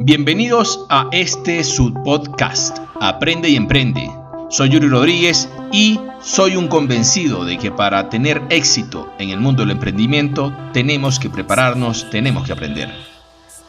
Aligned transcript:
Bienvenidos 0.00 0.86
a 0.88 1.08
este 1.12 1.62
subpodcast, 1.62 2.78
Aprende 3.00 3.48
y 3.48 3.56
Emprende. 3.56 4.10
Soy 4.48 4.70
Yuri 4.70 4.88
Rodríguez 4.88 5.48
y 5.72 6.00
soy 6.20 6.56
un 6.56 6.68
convencido 6.68 7.44
de 7.44 7.58
que 7.58 7.70
para 7.70 8.08
tener 8.08 8.42
éxito 8.50 9.12
en 9.18 9.30
el 9.30 9.40
mundo 9.40 9.62
del 9.62 9.70
emprendimiento 9.72 10.52
tenemos 10.72 11.18
que 11.18 11.30
prepararnos, 11.30 12.10
tenemos 12.10 12.46
que 12.46 12.52
aprender. 12.52 12.90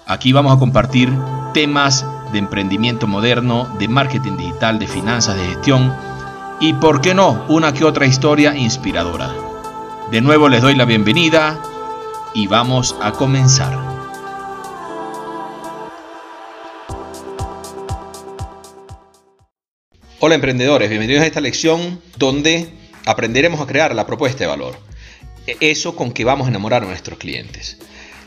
Aquí 0.08 0.34
vamos 0.34 0.56
a 0.56 0.60
compartir 0.60 1.14
temas 1.54 2.06
de 2.32 2.40
emprendimiento 2.40 3.08
moderno, 3.08 3.68
de 3.78 3.88
marketing 3.88 4.38
digital, 4.38 4.80
de 4.80 4.88
finanzas, 4.88 5.38
de 5.38 5.46
gestión 5.46 5.94
y, 6.60 6.74
por 6.74 7.02
qué 7.02 7.14
no, 7.14 7.46
una 7.50 7.74
que 7.74 7.86
otra 7.86 8.06
historia 8.06 8.56
inspiradora. 8.56 9.32
De 10.10 10.22
nuevo 10.22 10.50
les 10.50 10.62
doy 10.62 10.76
la 10.76 10.86
bienvenida 10.86 11.62
y 12.34 12.48
vamos 12.48 12.96
a 13.02 13.12
comenzar. 13.12 13.78
Hola 20.20 20.36
emprendedores, 20.36 20.90
bienvenidos 20.90 21.24
a 21.24 21.28
esta 21.28 21.42
lección 21.42 22.02
donde 22.18 22.70
aprenderemos 23.06 23.60
a 23.60 23.66
crear 23.66 23.96
la 23.96 24.06
propuesta 24.06 24.44
de 24.44 24.48
valor. 24.48 24.78
E, 25.48 25.58
eso 25.60 25.96
con 25.96 26.12
que 26.12 26.24
vamos 26.24 26.48
a 26.48 26.52
enamorar 26.52 26.84
a 26.84 26.86
nuestros 26.86 27.18
clientes. 27.18 27.80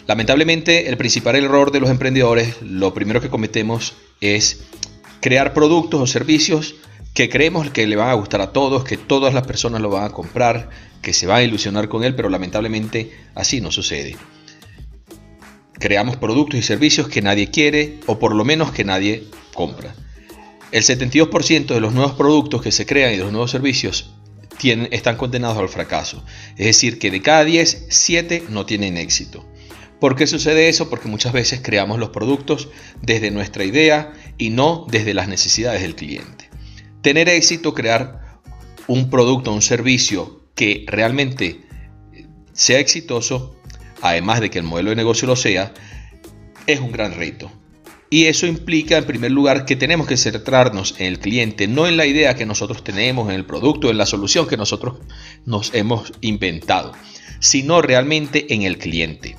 Lamentablemente 0.06 0.88
el 0.88 0.96
principal 0.96 1.36
error 1.36 1.70
de 1.70 1.80
los 1.80 1.88
emprendedores, 1.88 2.60
lo 2.60 2.92
primero 2.92 3.20
que 3.20 3.30
cometemos 3.30 3.94
es 4.20 4.64
crear 5.20 5.54
productos 5.54 6.00
o 6.00 6.06
servicios 6.06 6.74
que 7.14 7.28
creemos 7.28 7.70
que 7.70 7.86
le 7.86 7.94
van 7.96 8.10
a 8.10 8.14
gustar 8.14 8.40
a 8.40 8.52
todos, 8.52 8.84
que 8.84 8.96
todas 8.96 9.32
las 9.32 9.46
personas 9.46 9.80
lo 9.80 9.88
van 9.88 10.04
a 10.04 10.10
comprar, 10.10 10.68
que 11.00 11.12
se 11.12 11.26
van 11.26 11.38
a 11.38 11.42
ilusionar 11.44 11.88
con 11.88 12.02
él, 12.02 12.16
pero 12.16 12.28
lamentablemente 12.28 13.12
así 13.36 13.60
no 13.60 13.70
sucede. 13.70 14.16
Creamos 15.74 16.16
productos 16.16 16.58
y 16.58 16.62
servicios 16.62 17.08
que 17.08 17.22
nadie 17.22 17.50
quiere 17.50 18.00
o 18.06 18.18
por 18.18 18.34
lo 18.34 18.44
menos 18.44 18.72
que 18.72 18.84
nadie 18.84 19.24
compra. 19.54 19.94
El 20.72 20.82
72% 20.82 21.66
de 21.66 21.80
los 21.80 21.94
nuevos 21.94 22.14
productos 22.14 22.62
que 22.62 22.72
se 22.72 22.84
crean 22.84 23.14
y 23.14 23.16
de 23.16 23.22
los 23.22 23.32
nuevos 23.32 23.52
servicios 23.52 24.12
están 24.90 25.16
condenados 25.16 25.58
al 25.58 25.68
fracaso. 25.68 26.24
Es 26.56 26.66
decir, 26.66 26.98
que 26.98 27.10
de 27.10 27.22
cada 27.22 27.44
10, 27.44 27.86
7 27.90 28.44
no 28.48 28.66
tienen 28.66 28.96
éxito. 28.96 29.46
¿Por 30.00 30.16
qué 30.16 30.26
sucede 30.26 30.68
eso? 30.68 30.90
Porque 30.90 31.08
muchas 31.08 31.32
veces 31.32 31.60
creamos 31.62 31.98
los 31.98 32.10
productos 32.10 32.68
desde 33.02 33.30
nuestra 33.30 33.64
idea 33.64 34.12
y 34.36 34.50
no 34.50 34.86
desde 34.90 35.14
las 35.14 35.28
necesidades 35.28 35.82
del 35.82 35.94
cliente. 35.94 36.53
Tener 37.04 37.28
éxito, 37.28 37.74
crear 37.74 38.40
un 38.86 39.10
producto, 39.10 39.52
un 39.52 39.60
servicio 39.60 40.40
que 40.54 40.86
realmente 40.88 41.60
sea 42.54 42.78
exitoso, 42.78 43.54
además 44.00 44.40
de 44.40 44.48
que 44.48 44.60
el 44.60 44.64
modelo 44.64 44.88
de 44.88 44.96
negocio 44.96 45.28
lo 45.28 45.36
sea, 45.36 45.74
es 46.66 46.80
un 46.80 46.92
gran 46.92 47.12
reto. 47.12 47.52
Y 48.08 48.24
eso 48.24 48.46
implica, 48.46 48.96
en 48.96 49.04
primer 49.04 49.32
lugar, 49.32 49.66
que 49.66 49.76
tenemos 49.76 50.06
que 50.06 50.16
centrarnos 50.16 50.94
en 50.98 51.08
el 51.08 51.18
cliente, 51.18 51.68
no 51.68 51.86
en 51.86 51.98
la 51.98 52.06
idea 52.06 52.36
que 52.36 52.46
nosotros 52.46 52.82
tenemos, 52.82 53.28
en 53.28 53.34
el 53.34 53.44
producto, 53.44 53.90
en 53.90 53.98
la 53.98 54.06
solución 54.06 54.46
que 54.46 54.56
nosotros 54.56 54.96
nos 55.44 55.74
hemos 55.74 56.10
inventado, 56.22 56.92
sino 57.38 57.82
realmente 57.82 58.54
en 58.54 58.62
el 58.62 58.78
cliente. 58.78 59.36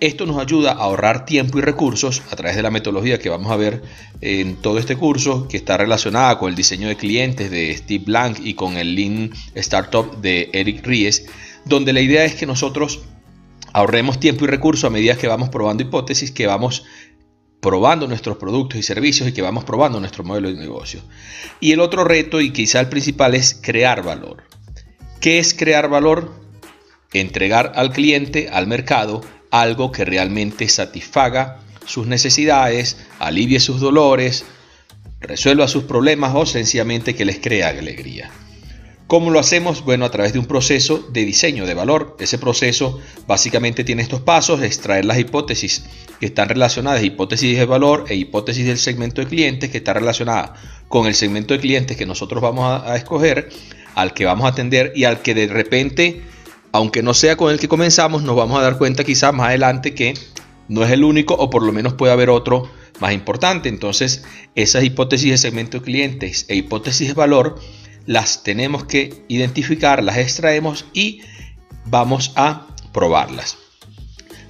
Esto 0.00 0.24
nos 0.24 0.38
ayuda 0.38 0.72
a 0.72 0.76
ahorrar 0.76 1.26
tiempo 1.26 1.58
y 1.58 1.60
recursos 1.60 2.22
a 2.30 2.36
través 2.36 2.56
de 2.56 2.62
la 2.62 2.70
metodología 2.70 3.18
que 3.18 3.28
vamos 3.28 3.52
a 3.52 3.56
ver 3.56 3.82
en 4.22 4.56
todo 4.56 4.78
este 4.78 4.96
curso, 4.96 5.46
que 5.46 5.58
está 5.58 5.76
relacionada 5.76 6.38
con 6.38 6.48
el 6.48 6.54
diseño 6.54 6.88
de 6.88 6.96
clientes 6.96 7.50
de 7.50 7.76
Steve 7.76 8.04
Blank 8.06 8.38
y 8.42 8.54
con 8.54 8.78
el 8.78 8.94
Lean 8.94 9.30
Startup 9.54 10.16
de 10.22 10.48
Eric 10.54 10.86
Ries, 10.86 11.26
donde 11.66 11.92
la 11.92 12.00
idea 12.00 12.24
es 12.24 12.34
que 12.34 12.46
nosotros 12.46 13.00
ahorremos 13.74 14.18
tiempo 14.18 14.46
y 14.46 14.48
recursos 14.48 14.84
a 14.84 14.90
medida 14.90 15.18
que 15.18 15.28
vamos 15.28 15.50
probando 15.50 15.82
hipótesis, 15.82 16.30
que 16.30 16.46
vamos 16.46 16.84
probando 17.60 18.08
nuestros 18.08 18.38
productos 18.38 18.78
y 18.78 18.82
servicios 18.82 19.28
y 19.28 19.32
que 19.32 19.42
vamos 19.42 19.64
probando 19.64 20.00
nuestro 20.00 20.24
modelo 20.24 20.48
de 20.48 20.54
negocio. 20.54 21.02
Y 21.60 21.72
el 21.72 21.80
otro 21.80 22.04
reto, 22.04 22.40
y 22.40 22.52
quizá 22.54 22.80
el 22.80 22.88
principal, 22.88 23.34
es 23.34 23.52
crear 23.60 24.02
valor. 24.02 24.44
¿Qué 25.20 25.38
es 25.38 25.52
crear 25.52 25.90
valor? 25.90 26.32
Entregar 27.12 27.72
al 27.74 27.92
cliente, 27.92 28.48
al 28.50 28.66
mercado, 28.66 29.20
algo 29.50 29.92
que 29.92 30.04
realmente 30.04 30.68
satisfaga 30.68 31.58
sus 31.86 32.06
necesidades, 32.06 32.96
alivie 33.18 33.60
sus 33.60 33.80
dolores, 33.80 34.44
resuelva 35.20 35.68
sus 35.68 35.84
problemas 35.84 36.32
o 36.34 36.46
sencillamente 36.46 37.14
que 37.14 37.24
les 37.24 37.38
crea 37.38 37.68
alegría. 37.68 38.30
¿Cómo 39.10 39.32
lo 39.32 39.40
hacemos? 39.40 39.84
Bueno, 39.84 40.04
a 40.04 40.10
través 40.12 40.32
de 40.32 40.38
un 40.38 40.46
proceso 40.46 40.98
de 41.12 41.24
diseño 41.24 41.66
de 41.66 41.74
valor. 41.74 42.16
Ese 42.20 42.38
proceso 42.38 43.00
básicamente 43.26 43.82
tiene 43.82 44.02
estos 44.02 44.20
pasos, 44.20 44.62
extraer 44.62 45.04
las 45.04 45.18
hipótesis 45.18 45.82
que 46.20 46.26
están 46.26 46.48
relacionadas, 46.48 47.02
hipótesis 47.02 47.58
de 47.58 47.64
valor 47.64 48.04
e 48.08 48.14
hipótesis 48.14 48.64
del 48.64 48.78
segmento 48.78 49.20
de 49.20 49.26
clientes 49.26 49.68
que 49.68 49.78
está 49.78 49.94
relacionada 49.94 50.54
con 50.86 51.08
el 51.08 51.16
segmento 51.16 51.54
de 51.54 51.60
clientes 51.60 51.96
que 51.96 52.06
nosotros 52.06 52.40
vamos 52.40 52.84
a, 52.84 52.94
escoger, 52.94 53.48
al 53.96 54.14
que 54.14 54.26
vamos 54.26 54.44
a 54.44 54.50
atender 54.50 54.92
y 54.94 55.02
al 55.02 55.22
que 55.22 55.34
de 55.34 55.48
repente, 55.48 56.22
aunque 56.72 57.02
no 57.02 57.14
sea 57.14 57.36
con 57.36 57.52
el 57.52 57.58
que 57.58 57.68
comenzamos, 57.68 58.22
nos 58.22 58.36
vamos 58.36 58.58
a 58.58 58.62
dar 58.62 58.78
cuenta 58.78 59.04
quizás 59.04 59.34
más 59.34 59.48
adelante 59.48 59.94
que 59.94 60.14
no 60.68 60.84
es 60.84 60.90
el 60.90 61.04
único 61.04 61.34
o 61.34 61.50
por 61.50 61.62
lo 61.62 61.72
menos 61.72 61.94
puede 61.94 62.12
haber 62.12 62.30
otro 62.30 62.70
más 63.00 63.12
importante. 63.12 63.68
Entonces, 63.68 64.24
esas 64.54 64.84
hipótesis 64.84 65.30
de 65.30 65.38
segmento 65.38 65.78
de 65.78 65.84
clientes 65.84 66.46
e 66.48 66.54
hipótesis 66.54 67.08
de 67.08 67.14
valor 67.14 67.58
las 68.06 68.42
tenemos 68.42 68.84
que 68.84 69.24
identificar, 69.28 70.02
las 70.02 70.16
extraemos 70.16 70.86
y 70.92 71.22
vamos 71.86 72.32
a 72.36 72.68
probarlas. 72.92 73.56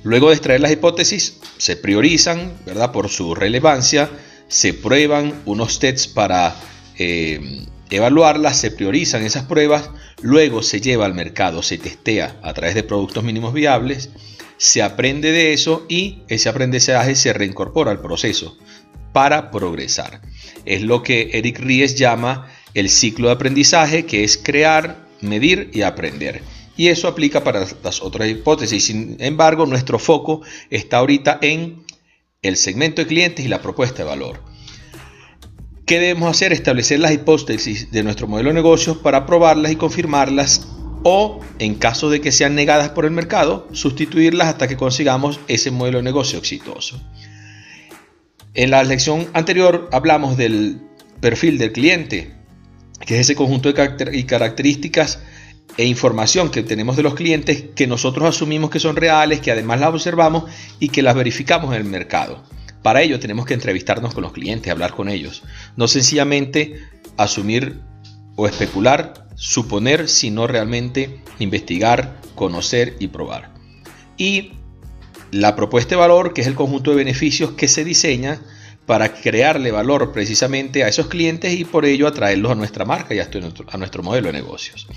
Luego 0.03 0.29
de 0.29 0.35
extraer 0.35 0.61
las 0.61 0.73
hipótesis, 0.73 1.39
se 1.59 1.77
priorizan, 1.77 2.55
¿verdad? 2.65 2.93
Por 2.93 3.09
su 3.09 3.35
relevancia, 3.35 4.11
se 4.49 4.73
prueban 4.73 5.43
unos 5.45 5.79
tests 5.79 6.09
para 6.09 6.57
eh, 6.99 7.67
evaluarlas, 7.91 8.59
se 8.59 8.71
priorizan 8.71 9.23
esas 9.23 9.45
pruebas, 9.45 9.91
luego 10.23 10.63
se 10.63 10.81
lleva 10.81 11.07
al 11.07 11.15
mercado, 11.15 11.63
se 11.63 11.79
testea 11.79 12.39
a 12.43 12.55
través 12.55 12.75
de 12.75 12.83
productos 12.83 13.25
mínimos 13.25 13.53
viables, 13.53 14.11
se 14.57 14.83
aprende 14.83 15.33
de 15.33 15.53
eso 15.53 15.87
y 15.89 16.23
ese 16.29 16.49
aprendizaje 16.49 17.15
se 17.15 17.33
reincorpora 17.33 17.91
al 17.91 18.01
proceso 18.01 18.57
para 19.13 19.51
progresar. 19.51 20.21
Es 20.65 20.83
lo 20.83 21.03
que 21.03 21.31
Eric 21.33 21.59
Ries 21.59 21.97
llama 21.97 22.51
el 22.75 22.91
ciclo 22.91 23.29
de 23.29 23.35
aprendizaje, 23.35 24.07
que 24.07 24.23
es 24.23 24.39
crear, 24.39 25.09
medir 25.21 25.71
y 25.73 25.83
aprender. 25.83 26.43
Y 26.77 26.89
eso 26.89 27.09
aplica 27.09 27.43
para 27.43 27.67
las 27.83 28.03
otras 28.03 28.29
hipótesis. 28.29 28.85
Sin 28.85 29.17
embargo, 29.19 29.67
nuestro 29.67 29.99
foco 29.99 30.43
está 30.71 30.99
ahorita 30.99 31.39
en 31.43 31.85
el 32.43 32.57
segmento 32.57 33.03
de 33.03 33.09
clientes 33.09 33.45
y 33.45 33.49
la 33.49 33.61
propuesta 33.61 33.99
de 33.99 34.09
valor. 34.09 34.50
¿Qué 35.91 35.99
debemos 35.99 36.31
hacer? 36.31 36.53
Establecer 36.53 37.01
las 37.01 37.11
hipótesis 37.11 37.91
de 37.91 38.05
nuestro 38.05 38.29
modelo 38.29 38.51
de 38.51 38.55
negocios 38.55 38.99
para 38.99 39.27
probarlas 39.27 39.73
y 39.73 39.75
confirmarlas 39.75 40.69
o, 41.03 41.41
en 41.59 41.75
caso 41.75 42.11
de 42.11 42.21
que 42.21 42.31
sean 42.31 42.55
negadas 42.55 42.91
por 42.91 43.07
el 43.07 43.11
mercado, 43.11 43.67
sustituirlas 43.73 44.47
hasta 44.47 44.69
que 44.69 44.77
consigamos 44.77 45.41
ese 45.49 45.73
modelo 45.73 45.99
de 45.99 46.05
negocio 46.05 46.39
exitoso. 46.39 47.03
En 48.55 48.71
la 48.71 48.85
lección 48.85 49.27
anterior 49.33 49.89
hablamos 49.91 50.37
del 50.37 50.81
perfil 51.19 51.59
del 51.59 51.73
cliente, 51.73 52.37
que 53.05 53.17
es 53.17 53.23
ese 53.23 53.35
conjunto 53.35 53.73
de 53.73 54.27
características 54.27 55.19
e 55.77 55.87
información 55.87 56.53
que 56.53 56.63
tenemos 56.63 56.99
de 56.99 57.03
los 57.03 57.15
clientes 57.15 57.65
que 57.75 57.89
nosotros 57.89 58.29
asumimos 58.29 58.71
que 58.71 58.79
son 58.79 58.95
reales, 58.95 59.41
que 59.41 59.51
además 59.51 59.81
las 59.81 59.89
observamos 59.89 60.45
y 60.79 60.91
que 60.91 61.03
las 61.03 61.17
verificamos 61.17 61.75
en 61.75 61.81
el 61.81 61.89
mercado. 61.89 62.45
Para 62.83 63.03
ello 63.03 63.21
tenemos 63.21 63.45
que 63.45 63.55
entrevistarnos 63.55 64.15
con 64.15 64.23
los 64.23 64.33
clientes, 64.33 64.73
hablar 64.73 64.95
con 64.95 65.11
ellos, 65.11 65.43
no 65.77 65.89
sencillamente 65.89 66.83
asumir 67.17 67.81
o 68.37 68.47
especular, 68.47 69.29
suponer, 69.35 70.09
sino 70.09 70.47
realmente 70.47 71.23
investigar, 71.39 72.21
conocer 72.35 72.97
y 72.99 73.09
probar. 73.09 73.53
Y 74.17 74.53
la 75.31 75.57
propuesta 75.57 75.91
de 75.91 76.01
valor, 76.01 76.33
que 76.33 76.41
es 76.41 76.47
el 76.47 76.55
conjunto 76.55 76.91
de 76.91 76.97
beneficios 76.97 77.53
que 77.53 77.69
se 77.69 77.85
diseña 77.85 78.41
para 78.87 79.13
crearle 79.13 79.71
valor 79.71 80.13
precisamente 80.13 80.83
a 80.83 80.89
esos 80.89 81.07
clientes 81.07 81.59
y 81.59 81.65
por 81.65 81.85
ello 81.85 82.09
atraerlos 82.09 82.53
a 82.53 82.57
nuestra 82.57 82.85
marca 82.85 83.15
y 83.15 83.21
a 83.21 83.29
nuestro, 83.79 84.03
modelo 84.03 84.27
de 84.27 84.33
negocios. 84.33 84.89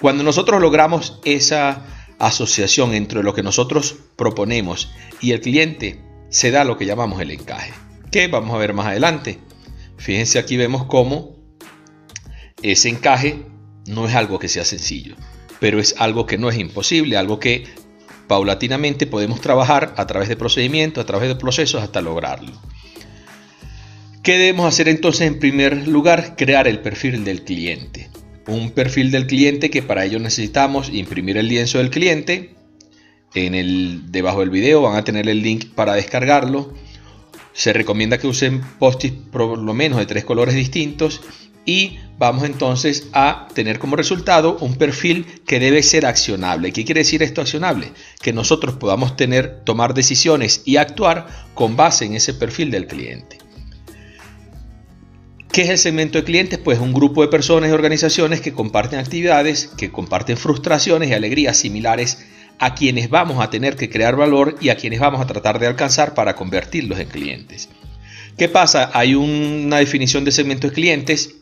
Cuando 0.00 0.24
nosotros 0.24 0.60
logramos 0.60 1.20
esa 1.24 1.84
asociación 2.18 2.92
entre 2.94 3.22
lo 3.22 3.32
que 3.34 3.42
nosotros 3.42 3.96
proponemos 4.16 4.90
y 5.20 5.30
el 5.32 5.40
cliente, 5.40 6.00
se 6.28 6.50
da 6.50 6.64
lo 6.64 6.76
que 6.76 6.86
llamamos 6.86 7.20
el 7.20 7.30
encaje, 7.30 7.72
que 8.10 8.26
vamos 8.28 8.54
a 8.54 8.58
ver 8.58 8.74
más 8.74 8.86
adelante. 8.86 9.38
Fíjense 10.00 10.38
aquí 10.38 10.56
vemos 10.56 10.86
cómo 10.86 11.36
ese 12.62 12.88
encaje 12.88 13.44
no 13.86 14.08
es 14.08 14.14
algo 14.14 14.38
que 14.38 14.48
sea 14.48 14.64
sencillo, 14.64 15.14
pero 15.60 15.78
es 15.78 15.94
algo 15.98 16.26
que 16.26 16.38
no 16.38 16.48
es 16.48 16.58
imposible, 16.58 17.18
algo 17.18 17.38
que 17.38 17.64
paulatinamente 18.26 19.06
podemos 19.06 19.42
trabajar 19.42 19.94
a 19.98 20.06
través 20.06 20.28
de 20.30 20.36
procedimientos, 20.36 21.04
a 21.04 21.06
través 21.06 21.28
de 21.28 21.36
procesos 21.36 21.82
hasta 21.82 22.00
lograrlo. 22.00 22.52
¿Qué 24.22 24.38
debemos 24.38 24.66
hacer 24.66 24.88
entonces 24.88 25.26
en 25.26 25.38
primer 25.38 25.86
lugar? 25.86 26.34
Crear 26.36 26.66
el 26.66 26.80
perfil 26.80 27.22
del 27.24 27.44
cliente. 27.44 28.08
Un 28.46 28.70
perfil 28.70 29.10
del 29.10 29.26
cliente 29.26 29.70
que 29.70 29.82
para 29.82 30.04
ello 30.04 30.18
necesitamos 30.18 30.88
imprimir 30.88 31.36
el 31.36 31.48
lienzo 31.48 31.78
del 31.78 31.90
cliente, 31.90 32.54
en 33.34 33.54
el, 33.54 34.10
debajo 34.10 34.40
del 34.40 34.50
video, 34.50 34.82
van 34.82 34.96
a 34.96 35.04
tener 35.04 35.28
el 35.28 35.42
link 35.42 35.74
para 35.74 35.94
descargarlo. 35.94 36.72
Se 37.52 37.72
recomienda 37.72 38.18
que 38.18 38.26
usen 38.26 38.60
post 38.78 39.06
por 39.32 39.58
lo 39.58 39.74
menos 39.74 39.98
de 39.98 40.06
tres 40.06 40.24
colores 40.24 40.54
distintos 40.54 41.20
y 41.64 41.98
vamos 42.18 42.44
entonces 42.44 43.08
a 43.12 43.48
tener 43.54 43.78
como 43.78 43.96
resultado 43.96 44.56
un 44.60 44.76
perfil 44.76 45.26
que 45.46 45.60
debe 45.60 45.82
ser 45.82 46.06
accionable. 46.06 46.72
¿Qué 46.72 46.84
quiere 46.84 47.00
decir 47.00 47.22
esto 47.22 47.40
accionable? 47.40 47.92
Que 48.20 48.32
nosotros 48.32 48.74
podamos 48.76 49.16
tener, 49.16 49.60
tomar 49.64 49.94
decisiones 49.94 50.62
y 50.64 50.76
actuar 50.76 51.26
con 51.54 51.76
base 51.76 52.06
en 52.06 52.14
ese 52.14 52.34
perfil 52.34 52.70
del 52.70 52.86
cliente. 52.86 53.38
¿Qué 55.52 55.62
es 55.62 55.68
el 55.68 55.78
segmento 55.78 56.18
de 56.18 56.24
clientes? 56.24 56.58
Pues 56.58 56.78
un 56.78 56.92
grupo 56.92 57.22
de 57.22 57.28
personas 57.28 57.70
y 57.70 57.72
organizaciones 57.72 58.40
que 58.40 58.52
comparten 58.52 59.00
actividades, 59.00 59.66
que 59.76 59.90
comparten 59.90 60.36
frustraciones 60.36 61.10
y 61.10 61.12
alegrías 61.12 61.56
similares 61.56 62.24
a 62.60 62.74
quienes 62.74 63.08
vamos 63.08 63.42
a 63.42 63.48
tener 63.48 63.74
que 63.74 63.88
crear 63.88 64.16
valor 64.16 64.54
y 64.60 64.68
a 64.68 64.76
quienes 64.76 65.00
vamos 65.00 65.20
a 65.20 65.26
tratar 65.26 65.58
de 65.58 65.66
alcanzar 65.66 66.12
para 66.14 66.36
convertirlos 66.36 66.98
en 67.00 67.08
clientes. 67.08 67.70
¿Qué 68.36 68.48
pasa? 68.48 68.90
Hay 68.92 69.14
una 69.14 69.78
definición 69.78 70.24
de 70.24 70.30
segmento 70.30 70.68
de 70.68 70.74
clientes 70.74 71.36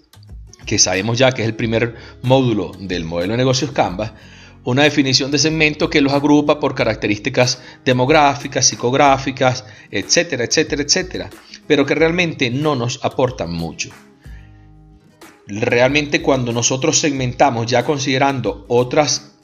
que 0.65 0.79
sabemos 0.79 1.19
ya 1.19 1.32
que 1.32 1.43
es 1.43 1.49
el 1.49 1.56
primer 1.56 1.97
módulo 2.23 2.70
del 2.79 3.05
modelo 3.05 3.32
de 3.32 3.38
negocios 3.38 3.73
Canva, 3.73 4.15
una 4.62 4.85
definición 4.85 5.32
de 5.32 5.38
segmento 5.38 5.91
que 5.91 6.00
los 6.00 6.12
agrupa 6.12 6.61
por 6.61 6.76
características 6.76 7.62
demográficas, 7.85 8.67
psicográficas, 8.67 9.65
etcétera, 9.91 10.44
etcétera, 10.44 10.82
etcétera, 10.82 11.31
pero 11.67 11.85
que 11.85 11.97
realmente 11.97 12.49
no 12.50 12.76
nos 12.76 13.05
aportan 13.05 13.53
mucho. 13.53 13.91
Realmente 15.49 16.23
cuando 16.23 16.53
nosotros 16.53 16.99
segmentamos 17.00 17.67
ya 17.67 17.85
considerando 17.85 18.67
otras 18.69 19.38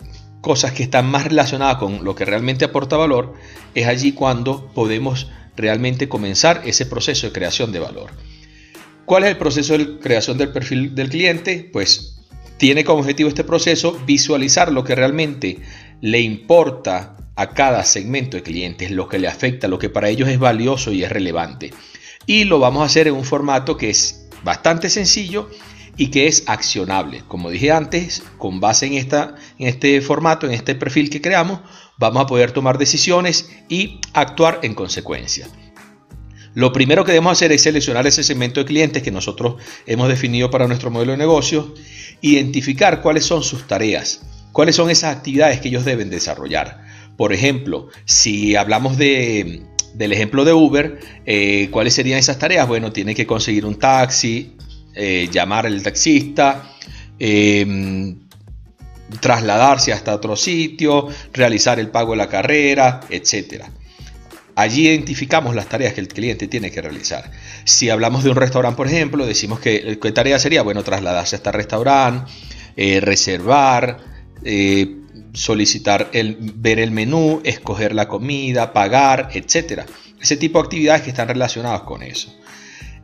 cosas 0.45 0.73
que 0.73 0.83
están 0.83 1.07
más 1.07 1.25
relacionadas 1.25 1.79
con 1.79 2.05
lo 2.05 2.15
que 2.15 2.27
realmente 2.27 2.67
aporta 2.67 2.99
valor, 2.99 3.33
es 3.75 3.87
allí 3.87 4.13
cuando 4.13 4.71
podemos 4.75 5.31
realmente 5.57 6.07
comenzar 6.07 6.61
ese 6.67 6.85
proceso 6.85 7.27
de 7.27 7.33
creación 7.33 7.73
de 7.73 7.79
valor. 7.79 8.11
¿Cuál 9.07 9.25
es 9.25 9.31
el 9.31 9.39
proceso 9.39 9.79
de 9.79 9.99
creación 9.99 10.37
del 10.37 10.53
perfil 10.53 10.95
del 10.95 11.09
cliente? 11.09 11.71
Pues 11.73 12.21
tiene 12.59 12.85
como 12.85 13.01
objetivo 13.01 13.31
este 13.31 13.43
proceso 13.43 13.99
visualizar 14.07 14.71
lo 14.71 14.85
que 14.85 14.95
realmente 14.95 15.61
le 16.03 16.21
importa 16.21 17.17
a 17.37 17.55
cada 17.55 17.83
segmento 17.83 18.37
de 18.37 18.43
clientes, 18.43 18.91
lo 18.91 19.09
que 19.09 19.19
le 19.19 19.29
afecta, 19.29 19.67
lo 19.67 19.79
que 19.79 19.89
para 19.89 20.11
ellos 20.11 20.29
es 20.29 20.39
valioso 20.39 20.93
y 20.93 21.05
es 21.05 21.11
relevante. 21.11 21.73
Y 22.27 22.45
lo 22.45 22.59
vamos 22.59 22.83
a 22.83 22.87
hacer 22.87 23.09
en 23.09 23.15
un 23.15 23.25
formato 23.25 23.79
que 23.79 23.89
es 23.89 24.29
bastante 24.43 24.91
sencillo 24.91 25.49
y 25.97 26.09
que 26.09 26.27
es 26.27 26.45
accionable. 26.47 27.23
Como 27.29 27.51
dije 27.51 27.71
antes, 27.71 28.23
con 28.39 28.61
base 28.61 28.87
en, 28.87 28.95
esta, 28.95 29.35
en 29.59 29.69
este 29.69 30.01
formato, 30.01 30.47
en 30.47 30.53
este 30.53 30.75
perfil 30.75 31.11
que 31.11 31.21
creamos, 31.21 31.61
vamos 31.99 32.23
a 32.23 32.27
poder 32.27 32.53
tomar 32.53 32.79
decisiones 32.79 33.51
y 33.69 34.01
actuar 34.13 34.61
en 34.63 34.75
consecuencia. 34.75 35.47
Lo 36.55 36.73
primero 36.73 37.05
que 37.05 37.13
debemos 37.13 37.33
hacer 37.33 37.51
es 37.51 37.63
seleccionar 37.63 38.07
ese 38.07 38.23
segmento 38.23 38.61
de 38.61 38.67
clientes 38.67 39.03
que 39.03 39.11
nosotros 39.11 39.57
hemos 39.87 40.09
definido 40.09 40.51
para 40.51 40.69
nuestro 40.69 40.91
modelo 40.91 41.13
de 41.13 41.19
negocio, 41.19 41.75
identificar 42.21 43.03
cuáles 43.03 43.25
son 43.25 43.43
sus 43.43 43.67
tareas, 43.67 44.23
cuáles 44.53 44.77
son 44.77 44.89
esas 44.89 45.17
actividades 45.17 45.61
que 45.61 45.69
ellos 45.69 45.85
deben 45.85 46.11
desarrollar. 46.11 46.85
Por 47.17 47.33
ejemplo, 47.33 47.89
si 48.05 48.55
hablamos 48.55 48.97
de, 48.99 49.63
del 49.95 50.13
ejemplo 50.13 50.45
de 50.45 50.53
Uber, 50.53 51.01
eh, 51.27 51.69
¿cuáles 51.73 51.95
serían 51.95 52.19
esas 52.19 52.39
tareas? 52.39 52.69
Bueno, 52.69 52.93
tiene 52.93 53.17
que 53.17 53.27
conseguir 53.27 53.67
un 53.67 53.77
taxi, 53.77 54.57
eh, 54.95 55.29
llamar 55.31 55.67
al 55.67 55.83
taxista, 55.83 56.71
em, 57.19 58.19
trasladarse 59.21 59.93
hasta 59.93 60.15
otro 60.15 60.37
sitio, 60.37 61.09
realizar 61.33 61.79
el 61.79 61.89
pago 61.89 62.13
de 62.13 62.19
la 62.19 62.29
carrera, 62.29 63.01
etcétera. 63.11 63.71
Allí 64.57 64.87
identificamos 64.87 65.55
las 65.55 65.69
tareas 65.69 65.95
que 65.95 66.01
el 66.01 66.09
cliente 66.09 66.47
tiene 66.47 66.71
que 66.71 66.81
realizar. 66.81 67.31
Si 67.65 67.91
hablamos 67.91 68.23
de 68.23 68.31
un 68.31 68.37
restaurante, 68.37 68.77
por 68.77 68.87
ejemplo, 68.87 69.27
decimos 69.27 69.59
que 69.59 69.99
qué 70.01 70.13
tarea 70.13 70.39
sería, 70.39 70.63
bueno, 70.63 70.85
trasladarse 70.85 71.37
hasta 71.37 71.51
el 71.51 71.57
restaurante, 71.57 72.31
eh, 72.77 73.01
reservar, 73.01 73.99
eh, 74.45 75.01
solicitar 75.33 76.11
el, 76.13 76.37
ver 76.41 76.79
el 76.79 76.93
menú, 76.93 77.41
escoger 77.45 77.95
la 77.95 78.07
comida, 78.07 78.73
pagar, 78.73 79.31
etc. 79.33 79.83
Ese 80.21 80.37
tipo 80.37 80.59
de 80.59 80.65
actividades 80.65 81.03
que 81.03 81.11
están 81.11 81.29
relacionadas 81.29 81.83
con 81.83 82.03
eso. 82.03 82.35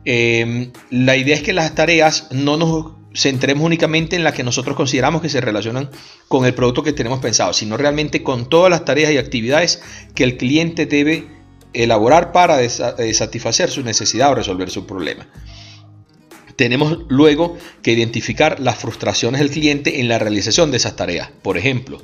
Em, 0.05 0.71
la 0.89 1.15
idea 1.15 1.35
es 1.35 1.43
que 1.43 1.53
las 1.53 1.75
tareas 1.75 2.27
no 2.31 2.57
nos 2.57 2.93
centremos 3.13 3.65
únicamente 3.65 4.15
en 4.15 4.23
las 4.23 4.33
que 4.33 4.43
nosotros 4.43 4.75
consideramos 4.75 5.21
que 5.21 5.29
se 5.29 5.41
relacionan 5.41 5.89
con 6.27 6.45
el 6.45 6.53
producto 6.53 6.83
que 6.83 6.93
tenemos 6.93 7.19
pensado, 7.19 7.53
sino 7.53 7.77
realmente 7.77 8.23
con 8.23 8.49
todas 8.49 8.69
las 8.69 8.85
tareas 8.85 9.11
y 9.11 9.17
actividades 9.17 9.81
que 10.15 10.23
el 10.23 10.37
cliente 10.37 10.85
debe 10.85 11.27
elaborar 11.73 12.31
para 12.31 12.61
eh, 12.61 12.69
satisfacer 13.13 13.69
su 13.69 13.83
necesidad 13.83 14.31
o 14.31 14.35
resolver 14.35 14.69
su 14.69 14.85
problema. 14.85 15.27
Tenemos 16.55 16.99
luego 17.09 17.57
que 17.81 17.91
identificar 17.91 18.59
las 18.59 18.77
frustraciones 18.77 19.39
del 19.39 19.49
cliente 19.49 19.99
en 19.99 20.07
la 20.07 20.19
realización 20.19 20.71
de 20.71 20.77
esas 20.77 20.95
tareas. 20.95 21.29
Por 21.41 21.57
ejemplo, 21.57 22.01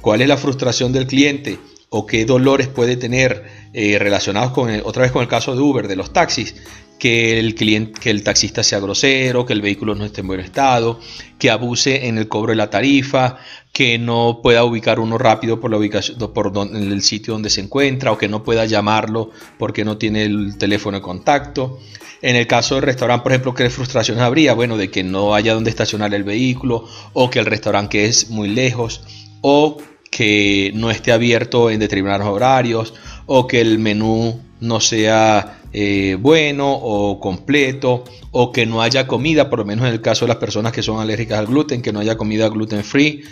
cuál 0.00 0.20
es 0.22 0.28
la 0.28 0.36
frustración 0.36 0.92
del 0.92 1.06
cliente 1.06 1.58
o 1.88 2.06
qué 2.06 2.24
dolores 2.24 2.68
puede 2.68 2.96
tener 2.96 3.44
eh, 3.72 3.98
relacionados 3.98 4.52
con, 4.52 4.70
otra 4.84 5.02
vez 5.02 5.12
con 5.12 5.22
el 5.22 5.28
caso 5.28 5.54
de 5.54 5.62
Uber, 5.62 5.88
de 5.88 5.96
los 5.96 6.12
taxis, 6.12 6.54
que 6.98 7.38
el, 7.38 7.54
cliente, 7.54 8.00
que 8.00 8.10
el 8.10 8.22
taxista 8.22 8.62
sea 8.62 8.80
grosero, 8.80 9.46
que 9.46 9.52
el 9.52 9.62
vehículo 9.62 9.94
no 9.94 10.04
esté 10.04 10.20
en 10.20 10.26
buen 10.26 10.40
estado, 10.40 11.00
que 11.38 11.50
abuse 11.50 12.08
en 12.08 12.18
el 12.18 12.28
cobro 12.28 12.50
de 12.50 12.56
la 12.56 12.70
tarifa, 12.70 13.38
que 13.72 13.98
no 13.98 14.40
pueda 14.42 14.64
ubicar 14.64 14.98
uno 14.98 15.18
rápido 15.18 15.60
por 15.60 15.70
la 15.70 15.76
ubicación 15.76 16.18
por 16.32 16.52
el 16.74 17.02
sitio 17.02 17.34
donde 17.34 17.50
se 17.50 17.60
encuentra 17.60 18.10
o 18.10 18.18
que 18.18 18.28
no 18.28 18.42
pueda 18.42 18.64
llamarlo 18.64 19.30
porque 19.58 19.84
no 19.84 19.98
tiene 19.98 20.24
el 20.24 20.58
teléfono 20.58 20.98
de 20.98 21.02
contacto. 21.02 21.78
En 22.20 22.34
el 22.34 22.48
caso 22.48 22.74
del 22.74 22.82
restaurante, 22.82 23.22
por 23.22 23.32
ejemplo, 23.32 23.54
¿qué 23.54 23.70
frustraciones 23.70 24.24
habría? 24.24 24.54
Bueno, 24.54 24.76
de 24.76 24.90
que 24.90 25.04
no 25.04 25.34
haya 25.34 25.54
donde 25.54 25.70
estacionar 25.70 26.12
el 26.14 26.24
vehículo 26.24 26.88
o 27.12 27.30
que 27.30 27.38
el 27.38 27.46
restaurante 27.46 28.06
es 28.06 28.30
muy 28.30 28.48
lejos 28.48 29.02
o 29.40 29.76
que 30.10 30.72
no 30.74 30.90
esté 30.90 31.12
abierto 31.12 31.70
en 31.70 31.78
determinados 31.78 32.26
horarios 32.26 32.94
o 33.26 33.46
que 33.46 33.60
el 33.60 33.78
menú 33.78 34.40
no 34.60 34.80
sea 34.80 35.57
eh, 35.72 36.16
bueno 36.20 36.72
o 36.72 37.20
completo 37.20 38.04
o 38.30 38.52
que 38.52 38.66
no 38.66 38.82
haya 38.82 39.06
comida, 39.06 39.50
por 39.50 39.60
lo 39.60 39.64
menos 39.64 39.86
en 39.86 39.92
el 39.92 40.00
caso 40.00 40.24
de 40.24 40.28
las 40.28 40.38
personas 40.38 40.72
que 40.72 40.82
son 40.82 41.00
alérgicas 41.00 41.38
al 41.38 41.46
gluten, 41.46 41.82
que 41.82 41.92
no 41.92 42.00
haya 42.00 42.16
comida 42.16 42.48
gluten 42.48 42.84
free, 42.84 43.22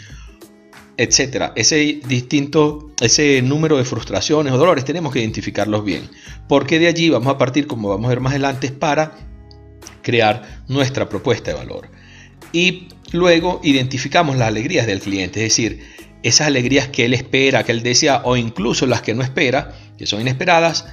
etcétera. 0.96 1.52
Ese 1.56 2.00
distinto, 2.06 2.90
ese 3.00 3.42
número 3.42 3.76
de 3.76 3.84
frustraciones 3.84 4.52
o 4.52 4.58
dolores 4.58 4.84
tenemos 4.84 5.12
que 5.12 5.20
identificarlos 5.20 5.84
bien, 5.84 6.08
porque 6.48 6.78
de 6.78 6.88
allí 6.88 7.10
vamos 7.10 7.34
a 7.34 7.38
partir, 7.38 7.66
como 7.66 7.88
vamos 7.88 8.06
a 8.06 8.10
ver 8.10 8.20
más 8.20 8.32
adelante, 8.32 8.70
para 8.70 9.12
crear 10.02 10.62
nuestra 10.68 11.08
propuesta 11.08 11.52
de 11.52 11.56
valor. 11.56 11.88
Y 12.52 12.88
luego 13.12 13.60
identificamos 13.62 14.36
las 14.36 14.48
alegrías 14.48 14.86
del 14.86 15.00
cliente, 15.00 15.44
es 15.44 15.52
decir, 15.52 15.80
esas 16.22 16.48
alegrías 16.48 16.88
que 16.88 17.04
él 17.04 17.14
espera, 17.14 17.64
que 17.64 17.72
él 17.72 17.82
desea 17.82 18.22
o 18.24 18.36
incluso 18.36 18.86
las 18.86 19.02
que 19.02 19.14
no 19.14 19.22
espera, 19.22 19.74
que 19.96 20.06
son 20.06 20.20
inesperadas, 20.20 20.86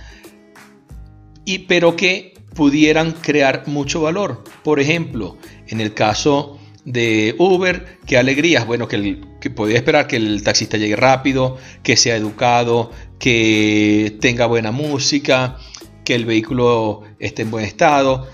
y, 1.46 1.60
pero 1.60 1.96
que 1.96 2.34
pudieran 2.54 3.12
crear 3.12 3.64
mucho 3.68 4.02
valor. 4.02 4.44
Por 4.64 4.80
ejemplo, 4.80 5.38
en 5.68 5.82
el 5.82 5.94
caso 5.94 6.60
de 6.86 7.36
Uber, 7.38 7.98
qué 8.06 8.18
alegrías, 8.18 8.66
bueno, 8.66 8.88
que, 8.88 9.22
que 9.40 9.50
podía 9.50 9.78
esperar 9.78 10.08
que 10.08 10.18
el 10.18 10.44
taxista 10.44 10.78
llegue 10.78 10.96
rápido, 10.96 11.58
que 11.82 11.98
sea 11.98 12.16
educado, 12.16 12.92
que 13.20 14.18
tenga 14.20 14.46
buena 14.46 14.72
música, 14.72 15.58
que 16.04 16.16
el 16.16 16.26
vehículo 16.26 17.04
esté 17.20 17.44
en 17.44 17.52
buen 17.52 17.66
estado, 17.66 18.28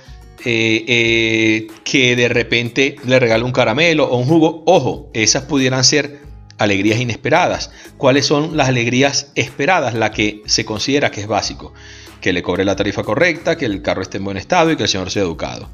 eh, 0.46 0.86
eh, 0.88 1.68
que 1.84 2.16
de 2.16 2.30
repente 2.30 2.96
le 3.06 3.20
regale 3.20 3.44
un 3.44 3.51
caramelo 3.51 4.06
o 4.06 4.18
un 4.18 4.25
jugo. 4.25 4.63
Ojo, 4.66 5.10
esas 5.13 5.44
pudieran 5.44 5.84
ser 5.84 6.22
alegrías 6.58 7.00
inesperadas. 7.00 7.72
¿Cuáles 7.98 8.25
son 8.25 8.58
las 8.58 8.70
alegrías 8.70 9.32
esperadas? 9.36 9.94
La 9.94 10.12
que 10.12 10.42
se 10.46 10.66
considera 10.66 11.12
que 11.12 11.22
es 11.22 11.28
básico 11.28 11.74
que 12.21 12.33
le 12.33 12.43
cobre 12.43 12.65
la 12.65 12.75
tarifa 12.75 13.03
correcta, 13.03 13.57
que 13.57 13.65
el 13.65 13.81
carro 13.81 14.01
esté 14.01 14.17
en 14.17 14.25
buen 14.25 14.38
estado 14.38 14.71
y 14.71 14.77
que 14.77 14.83
el 14.83 14.89
señor 14.89 15.11
sea 15.11 15.23
educado. 15.23 15.69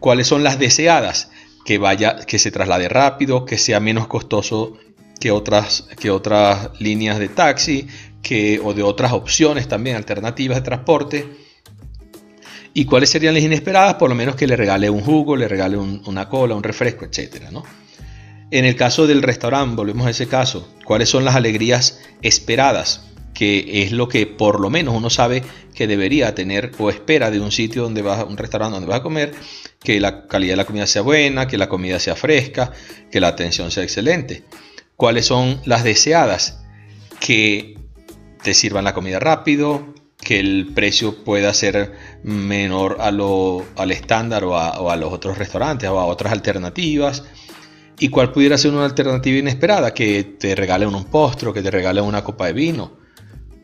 ¿Cuáles 0.00 0.26
son 0.26 0.44
las 0.44 0.58
deseadas? 0.58 1.30
Que 1.64 1.78
vaya, 1.78 2.16
que 2.26 2.38
se 2.38 2.50
traslade 2.50 2.88
rápido, 2.88 3.44
que 3.44 3.58
sea 3.58 3.80
menos 3.80 4.06
costoso 4.06 4.76
que 5.20 5.30
otras, 5.30 5.88
que 5.98 6.10
otras 6.10 6.70
líneas 6.80 7.18
de 7.18 7.28
taxi, 7.28 7.88
que, 8.22 8.60
o 8.62 8.74
de 8.74 8.82
otras 8.82 9.12
opciones 9.12 9.68
también 9.68 9.96
alternativas 9.96 10.58
de 10.58 10.62
transporte. 10.62 11.28
¿Y 12.74 12.86
cuáles 12.86 13.10
serían 13.10 13.34
las 13.34 13.42
inesperadas? 13.42 13.94
Por 13.94 14.10
lo 14.10 14.16
menos 14.16 14.34
que 14.34 14.46
le 14.46 14.56
regale 14.56 14.90
un 14.90 15.00
jugo, 15.00 15.36
le 15.36 15.46
regale 15.46 15.76
una 15.76 16.28
cola, 16.28 16.56
un 16.56 16.62
refresco, 16.62 17.04
etc. 17.04 17.50
¿no? 17.52 17.62
En 18.50 18.64
el 18.64 18.76
caso 18.76 19.06
del 19.06 19.22
restaurante, 19.22 19.76
volvemos 19.76 20.06
a 20.06 20.10
ese 20.10 20.26
caso, 20.26 20.68
¿cuáles 20.84 21.08
son 21.08 21.24
las 21.24 21.36
alegrías 21.36 22.00
esperadas? 22.20 23.13
Que 23.34 23.82
es 23.82 23.92
lo 23.92 24.08
que 24.08 24.26
por 24.26 24.60
lo 24.60 24.70
menos 24.70 24.94
uno 24.94 25.10
sabe 25.10 25.42
que 25.74 25.86
debería 25.86 26.34
tener 26.34 26.70
o 26.78 26.88
espera 26.88 27.30
de 27.30 27.40
un 27.40 27.52
sitio 27.52 27.82
donde 27.82 28.00
vas, 28.00 28.24
un 28.24 28.36
restaurante 28.36 28.74
donde 28.74 28.88
vas 28.88 29.00
a 29.00 29.02
comer, 29.02 29.34
que 29.82 30.00
la 30.00 30.26
calidad 30.28 30.52
de 30.52 30.56
la 30.58 30.64
comida 30.64 30.86
sea 30.86 31.02
buena, 31.02 31.46
que 31.46 31.58
la 31.58 31.68
comida 31.68 31.98
sea 31.98 32.16
fresca, 32.16 32.72
que 33.10 33.20
la 33.20 33.28
atención 33.28 33.70
sea 33.70 33.82
excelente. 33.82 34.44
¿Cuáles 34.96 35.26
son 35.26 35.60
las 35.64 35.84
deseadas? 35.84 36.62
Que 37.18 37.76
te 38.42 38.54
sirvan 38.54 38.84
la 38.84 38.94
comida 38.94 39.18
rápido, 39.18 39.94
que 40.24 40.38
el 40.38 40.72
precio 40.74 41.24
pueda 41.24 41.52
ser 41.52 41.92
menor 42.22 42.98
a 43.00 43.10
lo, 43.10 43.64
al 43.76 43.90
estándar 43.90 44.44
o 44.44 44.56
a, 44.56 44.96
los 44.96 45.12
otros 45.12 45.38
restaurantes 45.38 45.88
o 45.90 45.98
a 45.98 46.06
otras 46.06 46.32
alternativas. 46.32 47.24
¿Y 47.98 48.08
cuál 48.08 48.32
pudiera 48.32 48.58
ser 48.58 48.72
una 48.72 48.84
alternativa 48.84 49.38
inesperada? 49.38 49.94
Que 49.94 50.24
te 50.24 50.54
regalen 50.54 50.94
un 50.94 51.04
postre, 51.04 51.52
que 51.52 51.62
te 51.62 51.70
regalen 51.70 52.04
una 52.04 52.24
copa 52.24 52.46
de 52.46 52.52
vino, 52.52 53.03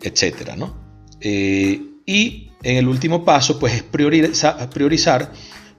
etcétera, 0.02 0.56
¿no? 0.56 0.76
Eh, 1.20 1.80
y 2.06 2.50
en 2.62 2.76
el 2.76 2.88
último 2.88 3.24
paso, 3.24 3.58
pues 3.58 3.74
es 3.74 3.82
priorizar, 3.82 4.70
priorizar 4.70 5.32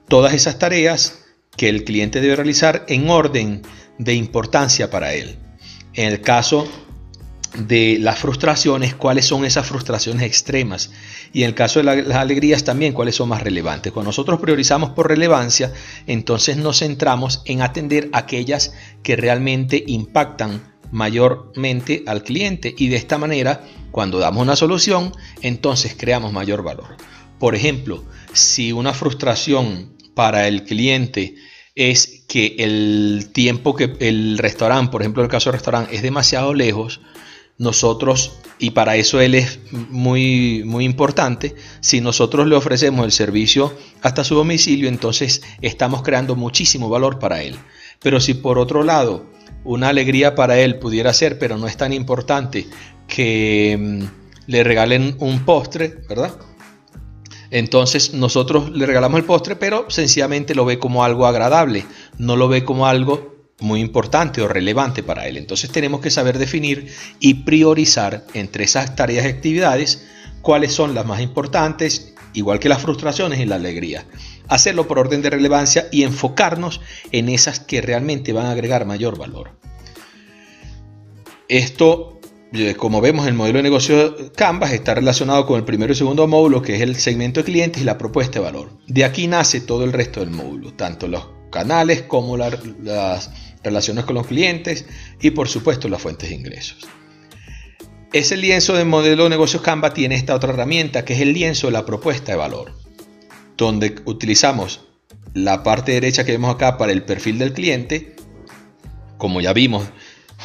todas 0.08 0.34
esas 0.34 0.58
tareas 0.58 1.24
que 1.56 1.68
el 1.68 1.84
cliente 1.84 2.20
debe 2.20 2.36
realizar 2.36 2.84
en 2.88 3.10
orden 3.10 3.62
de 3.98 4.14
importancia 4.14 4.90
para 4.90 5.14
él. 5.14 5.36
En 5.94 6.10
el 6.10 6.20
caso 6.20 6.66
de 7.54 7.98
las 8.00 8.18
frustraciones, 8.18 8.94
cuáles 8.94 9.26
son 9.26 9.44
esas 9.44 9.66
frustraciones 9.66 10.24
extremas. 10.24 10.90
Y 11.32 11.42
en 11.42 11.48
el 11.48 11.54
caso 11.54 11.82
de 11.82 12.02
las 12.02 12.16
alegrías 12.16 12.64
también, 12.64 12.94
cuáles 12.94 13.16
son 13.16 13.28
más 13.28 13.42
relevantes. 13.42 13.92
Cuando 13.92 14.08
nosotros 14.08 14.40
priorizamos 14.40 14.90
por 14.90 15.08
relevancia, 15.08 15.72
entonces 16.06 16.56
nos 16.56 16.78
centramos 16.78 17.42
en 17.44 17.60
atender 17.60 18.08
aquellas 18.12 18.72
que 19.02 19.16
realmente 19.16 19.84
impactan 19.86 20.71
mayormente 20.92 22.04
al 22.06 22.22
cliente. 22.22 22.72
Y 22.78 22.88
de 22.88 22.96
esta 22.96 23.18
manera, 23.18 23.64
cuando 23.90 24.20
damos 24.20 24.42
una 24.42 24.54
solución, 24.54 25.12
entonces 25.40 25.96
creamos 25.98 26.32
mayor 26.32 26.62
valor. 26.62 26.96
Por 27.40 27.56
ejemplo, 27.56 28.04
si 28.32 28.70
una 28.70 28.94
frustración 28.94 29.96
para 30.14 30.46
el 30.46 30.62
cliente 30.62 31.34
es 31.74 32.24
que 32.28 32.54
el 32.58 33.30
tiempo 33.32 33.74
que 33.74 33.96
el 33.98 34.38
restaurante, 34.38 34.92
por 34.92 35.02
ejemplo, 35.02 35.22
el 35.22 35.28
caso 35.28 35.50
del 35.50 35.58
restaurante, 35.58 35.96
es 35.96 36.02
demasiado 36.02 36.54
lejos, 36.54 37.00
nosotros, 37.58 38.38
y 38.58 38.70
para 38.70 38.96
eso 38.96 39.20
él 39.20 39.34
es 39.34 39.60
muy, 39.70 40.62
muy 40.64 40.84
importante, 40.84 41.54
si 41.80 42.00
nosotros 42.00 42.46
le 42.46 42.56
ofrecemos 42.56 43.04
el 43.04 43.12
servicio 43.12 43.72
hasta 44.02 44.24
su 44.24 44.34
domicilio, 44.34 44.88
entonces 44.88 45.42
estamos 45.60 46.02
creando 46.02 46.34
muchísimo 46.34 46.88
valor 46.88 47.18
para 47.18 47.42
él. 47.42 47.56
Pero 48.00 48.20
si 48.20 48.34
por 48.34 48.58
otro 48.58 48.82
lado, 48.82 49.30
una 49.64 49.88
alegría 49.88 50.34
para 50.34 50.58
él 50.58 50.78
pudiera 50.78 51.12
ser, 51.12 51.38
pero 51.38 51.56
no 51.56 51.66
es 51.66 51.76
tan 51.76 51.92
importante, 51.92 52.66
que 53.06 53.76
mm, 53.78 54.04
le 54.46 54.64
regalen 54.64 55.16
un 55.18 55.44
postre, 55.44 56.02
¿verdad? 56.08 56.32
Entonces 57.50 58.14
nosotros 58.14 58.70
le 58.70 58.86
regalamos 58.86 59.20
el 59.20 59.26
postre, 59.26 59.56
pero 59.56 59.84
sencillamente 59.90 60.54
lo 60.54 60.64
ve 60.64 60.78
como 60.78 61.04
algo 61.04 61.26
agradable, 61.26 61.84
no 62.16 62.34
lo 62.36 62.48
ve 62.48 62.64
como 62.64 62.86
algo 62.86 63.32
muy 63.60 63.80
importante 63.80 64.40
o 64.40 64.48
relevante 64.48 65.02
para 65.02 65.28
él. 65.28 65.36
Entonces 65.36 65.70
tenemos 65.70 66.00
que 66.00 66.10
saber 66.10 66.38
definir 66.38 66.88
y 67.20 67.34
priorizar 67.34 68.24
entre 68.34 68.64
esas 68.64 68.96
tareas 68.96 69.26
y 69.26 69.28
actividades 69.28 70.08
cuáles 70.40 70.72
son 70.72 70.94
las 70.94 71.06
más 71.06 71.20
importantes, 71.20 72.14
igual 72.32 72.58
que 72.58 72.68
las 72.68 72.82
frustraciones 72.82 73.38
y 73.38 73.44
la 73.44 73.56
alegría. 73.56 74.06
Hacerlo 74.52 74.86
por 74.86 74.98
orden 74.98 75.22
de 75.22 75.30
relevancia 75.30 75.88
y 75.90 76.02
enfocarnos 76.02 76.82
en 77.10 77.30
esas 77.30 77.58
que 77.58 77.80
realmente 77.80 78.34
van 78.34 78.44
a 78.44 78.50
agregar 78.50 78.84
mayor 78.84 79.16
valor. 79.16 79.52
Esto, 81.48 82.20
eh, 82.52 82.74
como 82.74 83.00
vemos, 83.00 83.26
el 83.26 83.32
modelo 83.32 83.60
de 83.60 83.62
negocio 83.62 84.14
Canvas 84.36 84.72
está 84.72 84.94
relacionado 84.94 85.46
con 85.46 85.56
el 85.56 85.64
primero 85.64 85.94
y 85.94 85.96
segundo 85.96 86.26
módulo, 86.26 86.60
que 86.60 86.74
es 86.76 86.82
el 86.82 86.96
segmento 86.96 87.40
de 87.40 87.44
clientes 87.44 87.80
y 87.80 87.86
la 87.86 87.96
propuesta 87.96 88.40
de 88.40 88.44
valor. 88.44 88.78
De 88.86 89.06
aquí 89.06 89.26
nace 89.26 89.62
todo 89.62 89.84
el 89.84 89.92
resto 89.94 90.20
del 90.20 90.32
módulo, 90.32 90.74
tanto 90.74 91.08
los 91.08 91.26
canales 91.50 92.02
como 92.02 92.36
las 92.36 93.30
relaciones 93.64 94.04
con 94.04 94.16
los 94.16 94.26
clientes 94.26 94.84
y 95.18 95.30
por 95.30 95.48
supuesto 95.48 95.88
las 95.88 96.02
fuentes 96.02 96.28
de 96.28 96.34
ingresos. 96.34 96.86
Ese 98.12 98.36
lienzo 98.36 98.74
del 98.74 98.84
modelo 98.84 99.24
de 99.24 99.30
negocios 99.30 99.62
Canva 99.62 99.94
tiene 99.94 100.14
esta 100.14 100.34
otra 100.34 100.52
herramienta 100.52 101.06
que 101.06 101.14
es 101.14 101.22
el 101.22 101.32
lienzo 101.32 101.68
de 101.68 101.72
la 101.72 101.86
propuesta 101.86 102.32
de 102.32 102.36
valor, 102.36 102.81
donde 103.56 103.96
utilizamos 104.04 104.80
la 105.34 105.62
parte 105.62 105.92
derecha 105.92 106.24
que 106.24 106.32
vemos 106.32 106.54
acá 106.54 106.78
para 106.78 106.92
el 106.92 107.02
perfil 107.04 107.38
del 107.38 107.52
cliente, 107.52 108.16
como 109.18 109.40
ya 109.40 109.52
vimos, 109.52 109.84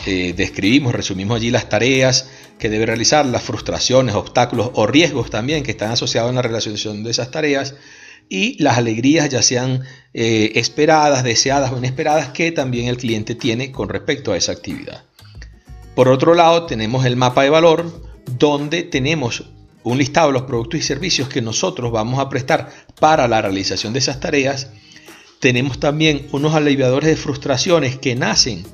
eh, 0.06 0.34
describimos, 0.36 0.94
resumimos 0.94 1.38
allí 1.38 1.50
las 1.50 1.70
tareas 1.70 2.30
que 2.60 2.70
debe 2.70 2.86
realizar, 2.86 3.26
las 3.26 3.44
frustraciones, 3.44 4.16
obstáculos 4.16 4.72
o 4.74 4.88
riesgos 4.88 5.30
también 5.30 5.64
que 5.64 5.72
están 5.72 5.92
asociados 5.92 6.30
en 6.30 6.36
la 6.36 6.42
realización 6.42 7.04
de 7.04 7.12
esas 7.12 7.32
tareas 7.32 7.76
y 8.30 8.62
las 8.62 8.78
alegrías 8.78 9.30
ya 9.30 9.42
sean 9.42 9.84
eh, 10.14 10.52
esperadas, 10.56 11.24
deseadas 11.24 11.72
o 11.72 11.78
inesperadas 11.78 12.30
que 12.30 12.52
también 12.52 12.88
el 12.88 12.98
cliente 12.98 13.36
tiene 13.36 13.72
con 13.72 13.90
respecto 13.90 14.32
a 14.32 14.38
esa 14.38 14.52
actividad. 14.52 15.04
Por 15.96 16.10
otro 16.10 16.36
lado, 16.36 16.66
tenemos 16.66 17.06
el 17.06 17.16
mapa 17.16 17.44
de 17.44 17.50
valor 17.50 18.04
donde 18.38 18.84
tenemos 18.84 19.46
un 19.88 19.98
listado 19.98 20.28
de 20.28 20.34
los 20.34 20.44
productos 20.44 20.80
y 20.80 20.84
servicios 20.84 21.30
que 21.30 21.42
nosotros 21.42 21.92
vamos 21.92 22.20
a 22.20 22.30
prestar 22.30 22.70
para 23.00 23.28
la 23.28 23.42
realización 23.42 23.94
de 23.94 24.00
esas 24.00 24.20
tareas. 24.20 24.72
Tenemos 25.40 25.80
también 25.80 26.28
unos 26.32 26.56
aliviadores 26.56 27.10
de 27.10 27.16
frustraciones 27.16 27.98
que 27.98 28.16
nacen 28.16 28.66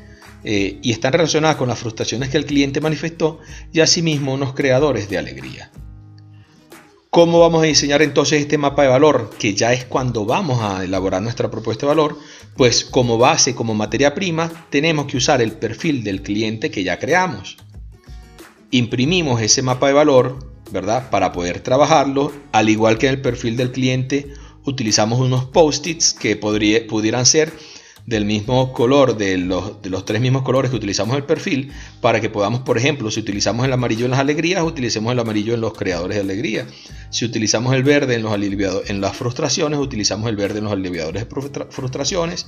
eh, 0.43 0.79
y 0.82 0.91
están 0.91 1.13
relacionadas 1.13 1.58
con 1.58 1.70
las 1.70 1.79
frustraciones 1.79 2.29
que 2.29 2.38
el 2.38 2.46
cliente 2.46 2.82
manifestó 2.82 3.39
y 3.72 3.82
asimismo 3.82 4.34
unos 4.34 4.53
creadores 4.53 5.10
de 5.10 5.17
alegría. 5.17 5.72
¿Cómo 7.10 7.39
vamos 7.39 7.62
a 7.62 7.67
diseñar 7.67 8.01
entonces 8.01 8.41
este 8.41 8.58
mapa 8.58 8.82
de 8.82 8.88
valor? 8.88 9.29
Que 9.38 9.53
ya 9.53 9.72
es 9.72 9.86
cuando 9.86 10.25
vamos 10.25 10.62
a 10.63 10.84
elaborar 10.84 11.22
nuestra 11.22 11.51
propuesta 11.51 11.86
de 11.86 11.89
valor. 11.89 12.17
Pues 12.58 12.84
como 12.84 13.20
base, 13.20 13.53
como 13.53 13.75
materia 13.75 14.15
prima, 14.15 14.50
tenemos 14.72 15.05
que 15.05 15.17
usar 15.17 15.39
el 15.39 15.51
perfil 15.51 16.03
del 16.03 16.24
cliente 16.24 16.72
que 16.72 16.84
ya 16.84 16.98
creamos. 16.98 17.58
Imprimimos 18.72 19.43
ese 19.43 19.62
mapa 19.62 19.86
de 19.86 19.93
valor, 19.93 20.52
¿verdad? 20.74 21.10
Para 21.12 21.32
poder 21.32 21.62
trabajarlo, 21.62 22.34
al 22.51 22.68
igual 22.68 22.98
que 22.98 23.08
en 23.08 23.13
el 23.13 23.22
perfil 23.22 23.56
del 23.56 23.72
cliente, 23.72 24.34
utilizamos 24.65 25.20
unos 25.20 25.46
post-its 25.46 26.13
que 26.13 26.36
pudieran 26.36 27.25
ser 27.25 27.53
del 28.06 28.25
mismo 28.25 28.74
color, 28.74 29.15
de 29.15 29.38
los, 29.38 29.80
tres 30.06 30.20
mismos 30.20 30.42
colores 30.42 30.72
que 30.72 30.77
utilizamos 30.77 31.13
en 31.13 31.22
el 31.22 31.25
perfil, 31.25 31.72
para 32.01 32.20
que 32.20 32.30
podamos, 32.30 32.62
por 32.62 32.77
ejemplo, 32.77 33.10
si 33.12 33.20
utilizamos 33.20 33.65
el 33.65 33.72
amarillo 33.72 34.06
en 34.06 34.12
las 34.12 34.20
alegrías, 34.20 34.63
utilicemos 34.63 35.13
el 35.13 35.20
amarillo 35.20 35.53
en 35.53 35.62
los 35.62 35.74
creadores 35.74 36.15
de 36.15 36.22
alegría. 36.22 36.68
Si 37.12 37.24
utilizamos 37.24 37.74
el 37.75 37.84
verde 37.84 38.15
en, 38.15 38.24
los 38.24 38.36
en 38.36 39.00
las 39.00 39.15
frustraciones, 39.15 39.80
utilizamos 39.80 40.27
el 40.27 40.36
verde 40.36 40.58
en 40.58 40.65
los 40.65 40.74
aliviadores 40.74 41.25
de 41.30 41.65
frustraciones. 41.70 42.48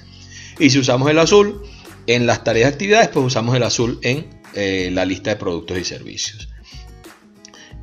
Y 0.60 0.72
si 0.72 0.80
usamos 0.80 1.10
el 1.10 1.20
azul 1.20 1.62
en 2.08 2.26
las 2.26 2.44
tareas 2.44 2.72
de 2.72 2.74
actividades, 2.74 3.08
pues 3.10 3.26
usamos 3.26 3.56
el 3.56 3.64
azul 3.64 4.00
en 4.02 4.26
eh, 4.56 4.90
la 4.92 5.06
lista 5.06 5.30
de 5.30 5.36
productos 5.36 5.78
y 5.78 5.86
servicios. 5.86 6.50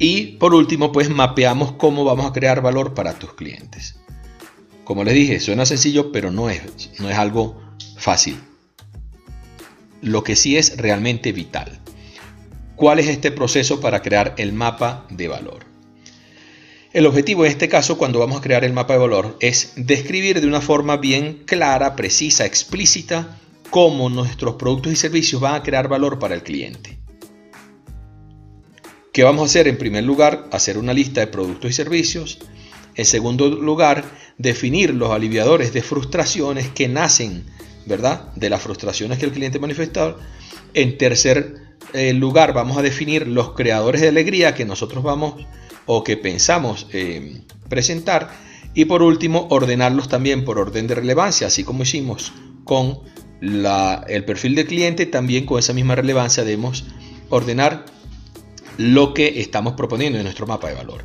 Y 0.02 0.32
por 0.38 0.52
último, 0.52 0.90
pues 0.90 1.09
mapeamos 1.11 1.75
cómo 1.75 2.02
vamos 2.04 2.26
a 2.26 2.32
crear 2.32 2.61
valor 2.61 2.92
para 2.92 3.21
tus 3.21 3.35
clientes. 3.35 3.94
Como 4.82 5.04
les 5.04 5.14
dije, 5.14 5.38
suena 5.38 5.64
sencillo, 5.64 6.11
pero 6.11 6.32
no 6.32 6.50
es, 6.50 6.90
no 6.99 7.09
es 7.09 7.16
algo 7.16 7.62
fácil. 7.99 8.37
Lo 10.00 10.25
que 10.25 10.35
sí 10.35 10.56
es 10.56 10.76
realmente 10.76 11.30
vital. 11.30 11.78
¿Cuál 12.75 12.99
es 12.99 13.06
este 13.06 13.30
proceso 13.30 13.80
para 13.80 14.02
crear 14.02 14.35
el 14.38 14.52
mapa 14.52 15.06
de 15.09 15.28
valor? 15.28 15.66
El 16.92 17.06
objetivo 17.06 17.44
en 17.44 17.52
este 17.52 17.68
caso, 17.68 17.97
cuando 17.97 18.18
vamos 18.18 18.38
a 18.38 18.42
crear 18.42 18.64
el 18.64 18.73
mapa 18.73 18.94
de 18.94 18.99
valor, 18.99 19.37
es 19.38 19.75
describir 19.76 20.40
de 20.40 20.49
una 20.49 20.61
forma 20.61 20.97
bien 20.97 21.44
clara, 21.47 21.94
precisa, 21.94 22.44
explícita, 22.44 23.38
cómo 23.71 24.11
nuestros 24.11 24.56
productos 24.56 24.94
y 24.94 24.97
servicios 24.97 25.40
van 25.40 25.54
a 25.54 25.62
crear 25.62 25.87
valor 25.87 26.18
para 26.18 26.35
el 26.35 26.42
cliente. 26.42 27.01
¿Qué 29.12 29.25
vamos 29.25 29.42
a 29.42 29.47
hacer? 29.47 29.69
En 29.69 29.78
primer 29.78 30.04
lugar, 30.04 30.49
hacer 30.52 30.78
una 30.78 30.92
lista 30.92 31.21
de 31.21 31.26
productos 31.26 31.71
y 31.71 31.75
servicios. 31.75 32.38
En 32.95 33.04
segundo 33.04 33.49
lugar, 33.49 34.04
definir 34.38 34.95
los 34.95 35.11
aliviadores 35.11 35.73
de 35.73 35.83
frustraciones 35.83 36.69
que 36.69 36.88
nacen 36.88 37.45
¿verdad? 37.87 38.33
De 38.35 38.50
las 38.50 38.62
frustraciones 38.62 39.19
que 39.19 39.26
el 39.26 39.33
cliente 39.33 39.59
manifestó. 39.59 40.19
En 40.75 40.99
tercer 40.99 41.57
eh, 41.92 42.12
lugar, 42.12 42.52
vamos 42.52 42.76
a 42.76 42.83
definir 42.83 43.26
los 43.26 43.52
creadores 43.52 44.00
de 44.00 44.09
alegría 44.09 44.54
que 44.54 44.64
nosotros 44.64 45.02
vamos 45.02 45.47
o 45.87 46.04
que 46.04 46.16
pensamos 46.16 46.87
eh, 46.92 47.42
presentar. 47.69 48.31
Y 48.75 48.87
por 48.87 49.02
último, 49.02 49.49
ordenarlos 49.50 50.09
también 50.09 50.45
por 50.45 50.59
orden 50.59 50.87
de 50.87 50.95
relevancia, 50.95 51.49
así 51.49 51.64
como 51.64 51.83
hicimos 51.83 52.33
con 52.64 53.00
el 53.42 54.25
perfil 54.25 54.54
del 54.54 54.66
cliente, 54.66 55.04
también 55.04 55.47
con 55.47 55.59
esa 55.59 55.73
misma 55.73 55.97
relevancia 55.97 56.45
debemos 56.45 56.85
ordenar 57.28 57.85
lo 58.79 59.14
que 59.14 59.41
estamos 59.41 59.75
proponiendo 59.75 60.19
en 60.19 60.25
nuestro 60.25 60.47
mapa 60.47 60.69
de 60.69 60.75
valor. 60.75 61.05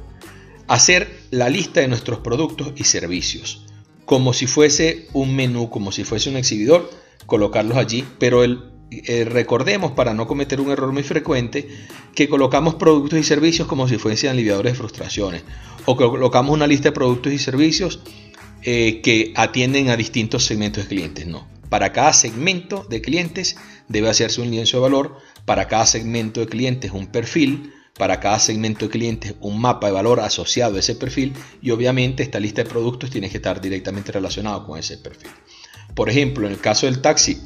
Hacer 0.68 1.10
la 1.32 1.50
lista 1.50 1.82
de 1.82 1.88
nuestros 1.88 2.20
productos 2.20 2.74
y 2.76 2.84
servicios 2.84 3.64
como 4.08 4.32
si 4.32 4.48
fuese 4.48 5.10
un 5.12 5.36
menú, 5.36 5.70
como 5.70 5.92
si 5.92 6.06
fuese 6.06 6.30
un 6.30 6.38
exhibidor, 6.38 6.90
colocarlos 7.26 7.78
allí, 7.78 8.06
pero 8.20 8.42
eh, 8.46 9.26
recordemos 9.26 9.92
para 9.92 10.14
no 10.14 10.28
cometer 10.28 10.62
un 10.62 10.72
error 10.72 10.94
muy 10.94 11.04
frecuente 11.04 11.68
que 12.16 12.30
colocamos 12.30 12.76
productos 12.76 13.20
y 13.20 13.24
servicios 13.24 13.68
como 13.68 13.86
si 13.90 13.98
fuesen 13.98 14.30
aliviadores 14.30 14.72
de 14.72 14.78
frustraciones 14.78 15.44
o 15.84 15.98
colocamos 15.98 16.54
una 16.54 16.68
lista 16.68 16.88
de 16.88 16.94
productos 16.94 17.34
y 17.34 17.38
servicios 17.38 18.00
eh, 18.64 19.02
que 19.02 19.34
atienden 19.36 19.90
a 19.90 19.98
distintos 19.98 20.46
segmentos 20.46 20.84
de 20.84 20.88
clientes. 20.88 21.28
No, 21.28 21.46
para 21.68 21.92
cada 21.92 22.14
segmento 22.14 22.86
de 22.90 23.02
clientes 23.02 23.58
debe 23.90 24.10
hacerse 24.10 24.40
un 24.40 24.52
lienzo 24.52 24.78
de 24.78 24.84
valor, 24.84 25.18
para 25.48 25.70
cada 25.70 25.86
segmento 25.86 26.42
de 26.42 26.48
clientes 26.48 26.92
un 26.92 27.08
perfil 27.08 27.72
para 27.98 28.20
cada 28.20 28.38
segmento 28.38 28.86
de 28.86 28.92
clientes 28.92 29.36
un 29.40 29.60
mapa 29.60 29.88
de 29.88 29.94
valor 29.94 30.20
asociado 30.20 30.76
a 30.76 30.80
ese 30.80 30.96
perfil 30.96 31.34
y 31.62 31.72
obviamente 31.72 32.22
esta 32.22 32.40
lista 32.40 32.64
de 32.64 32.70
productos 32.70 33.10
tiene 33.10 33.30
que 33.30 33.38
estar 33.38 33.60
directamente 33.60 34.12
relacionado 34.12 34.66
con 34.66 34.78
ese 34.78 34.98
perfil. 34.98 35.32
Por 35.96 36.10
ejemplo, 36.10 36.46
en 36.46 36.54
el 36.54 36.60
caso 36.60 36.86
del 36.86 37.02
taxi, 37.02 37.42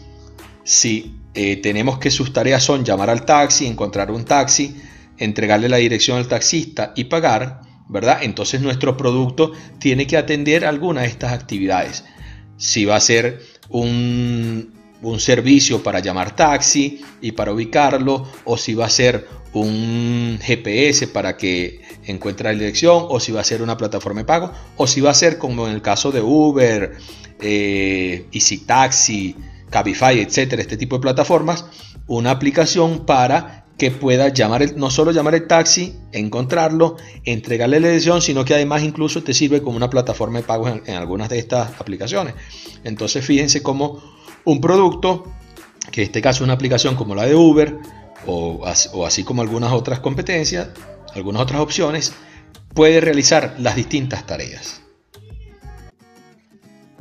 si 0.63 1.15
eh, 1.33 1.57
tenemos 1.57 1.99
que 1.99 2.11
sus 2.11 2.33
tareas 2.33 2.63
son 2.63 2.83
llamar 2.83 3.09
al 3.09 3.23
taxi, 3.23 3.65
encontrar 3.65 4.11
un 4.11 4.25
taxi, 4.25 4.75
entregarle 5.17 5.69
la 5.69 5.77
dirección 5.77 6.17
al 6.17 6.27
taxista 6.27 6.91
y 6.95 7.05
pagar, 7.05 7.61
¿verdad? 7.87 8.19
Entonces 8.23 8.61
nuestro 8.61 8.97
producto 8.97 9.53
tiene 9.79 10.05
que 10.05 10.17
atender 10.17 10.65
alguna 10.65 11.01
de 11.01 11.07
estas 11.07 11.31
actividades. 11.31 12.03
Si 12.57 12.83
va 12.83 12.97
a 12.97 12.99
ser 12.99 13.41
un, 13.69 14.70
un 15.01 15.19
servicio 15.19 15.81
para 15.81 15.99
llamar 15.99 16.35
taxi 16.35 17.01
y 17.21 17.31
para 17.31 17.53
ubicarlo, 17.53 18.27
o 18.45 18.57
si 18.57 18.73
va 18.73 18.85
a 18.85 18.89
ser 18.89 19.27
un 19.53 20.39
GPS 20.41 21.07
para 21.07 21.35
que 21.37 21.81
encuentre 22.05 22.51
la 22.53 22.57
dirección, 22.57 23.05
o 23.09 23.19
si 23.19 23.31
va 23.31 23.41
a 23.41 23.45
ser 23.45 23.61
una 23.61 23.77
plataforma 23.77 24.21
de 24.21 24.25
pago, 24.25 24.51
o 24.77 24.87
si 24.87 25.01
va 25.01 25.11
a 25.11 25.15
ser 25.15 25.37
como 25.37 25.67
en 25.67 25.73
el 25.73 25.81
caso 25.81 26.11
de 26.11 26.21
Uber, 26.21 26.97
eh, 27.39 28.27
Easy 28.31 28.59
Taxi, 28.59 29.35
Cabify, 29.69 30.19
etcétera, 30.19 30.61
este 30.61 30.77
tipo 30.77 30.97
de 30.97 31.01
plataformas, 31.01 31.65
una 32.07 32.31
aplicación 32.31 33.05
para 33.05 33.65
que 33.77 33.89
pueda 33.89 34.27
llamar 34.27 34.75
no 34.75 34.91
solo 34.91 35.11
llamar 35.11 35.33
el 35.33 35.47
taxi, 35.47 35.95
encontrarlo, 36.11 36.97
entregarle 37.25 37.79
la 37.79 37.87
dirección, 37.87 38.21
sino 38.21 38.45
que 38.45 38.53
además 38.53 38.83
incluso 38.83 39.23
te 39.23 39.33
sirve 39.33 39.63
como 39.63 39.75
una 39.77 39.89
plataforma 39.89 40.37
de 40.39 40.43
pago 40.43 40.67
en, 40.67 40.83
en 40.85 40.95
algunas 40.95 41.29
de 41.29 41.39
estas 41.39 41.79
aplicaciones. 41.79 42.35
Entonces 42.83 43.25
fíjense 43.25 43.63
cómo 43.63 43.99
un 44.45 44.61
producto, 44.61 45.31
que 45.91 46.01
en 46.01 46.07
este 46.07 46.21
caso 46.21 46.37
es 46.37 46.41
una 46.41 46.53
aplicación 46.53 46.95
como 46.95 47.15
la 47.15 47.25
de 47.25 47.35
Uber, 47.35 47.77
o, 48.25 48.65
así 48.65 49.23
como 49.23 49.41
algunas 49.41 49.71
otras 49.71 49.99
competencias, 49.99 50.69
algunas 51.13 51.41
otras 51.41 51.61
opciones, 51.61 52.13
puede 52.73 53.01
realizar 53.01 53.55
las 53.59 53.75
distintas 53.75 54.25
tareas. 54.25 54.81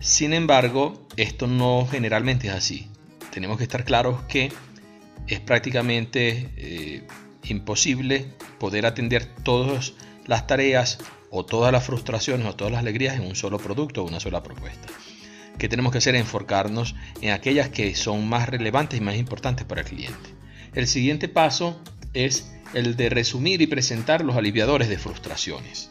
Sin 0.00 0.32
embargo, 0.32 1.06
esto 1.16 1.46
no 1.46 1.86
generalmente 1.90 2.48
es 2.48 2.54
así. 2.54 2.88
Tenemos 3.30 3.58
que 3.58 3.64
estar 3.64 3.84
claros 3.84 4.22
que 4.22 4.50
es 5.26 5.40
prácticamente 5.40 6.50
eh, 6.56 7.06
imposible 7.44 8.32
poder 8.58 8.86
atender 8.86 9.26
todas 9.42 9.92
las 10.26 10.46
tareas 10.46 10.98
o 11.30 11.44
todas 11.44 11.70
las 11.70 11.84
frustraciones 11.84 12.46
o 12.46 12.56
todas 12.56 12.72
las 12.72 12.80
alegrías 12.80 13.14
en 13.16 13.26
un 13.26 13.36
solo 13.36 13.58
producto 13.58 14.02
o 14.02 14.08
una 14.08 14.20
sola 14.20 14.42
propuesta 14.42 14.88
que 15.60 15.68
tenemos 15.68 15.92
que 15.92 15.98
hacer 15.98 16.16
es 16.16 16.22
enfocarnos 16.22 16.96
en 17.20 17.30
aquellas 17.30 17.68
que 17.68 17.94
son 17.94 18.28
más 18.28 18.48
relevantes 18.48 18.98
y 18.98 19.02
más 19.02 19.14
importantes 19.14 19.64
para 19.64 19.82
el 19.82 19.86
cliente. 19.86 20.30
El 20.74 20.88
siguiente 20.88 21.28
paso 21.28 21.80
es 22.14 22.52
el 22.74 22.96
de 22.96 23.10
resumir 23.10 23.62
y 23.62 23.66
presentar 23.66 24.24
los 24.24 24.36
aliviadores 24.36 24.88
de 24.88 24.98
frustraciones. 24.98 25.90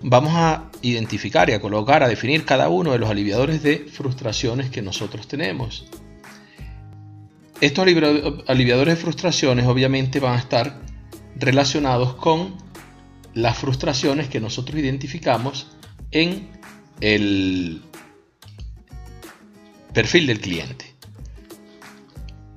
Vamos 0.00 0.32
a 0.34 0.70
identificar 0.82 1.50
y 1.50 1.52
a 1.52 1.60
colocar, 1.60 2.02
a 2.02 2.08
definir 2.08 2.44
cada 2.44 2.68
uno 2.70 2.92
de 2.92 2.98
los 2.98 3.10
aliviadores 3.10 3.62
de 3.62 3.78
frustraciones 3.78 4.70
que 4.70 4.82
nosotros 4.82 5.28
tenemos. 5.28 5.86
Estos 7.60 7.86
aliviadores 8.46 8.94
de 8.94 9.00
frustraciones 9.00 9.66
obviamente 9.66 10.18
van 10.18 10.36
a 10.36 10.38
estar 10.38 10.80
relacionados 11.36 12.14
con 12.14 12.56
las 13.34 13.58
frustraciones 13.58 14.28
que 14.28 14.40
nosotros 14.40 14.78
identificamos 14.78 15.76
en 16.10 16.48
el 17.00 17.82
Perfil 19.92 20.26
del 20.26 20.40
cliente. 20.40 20.86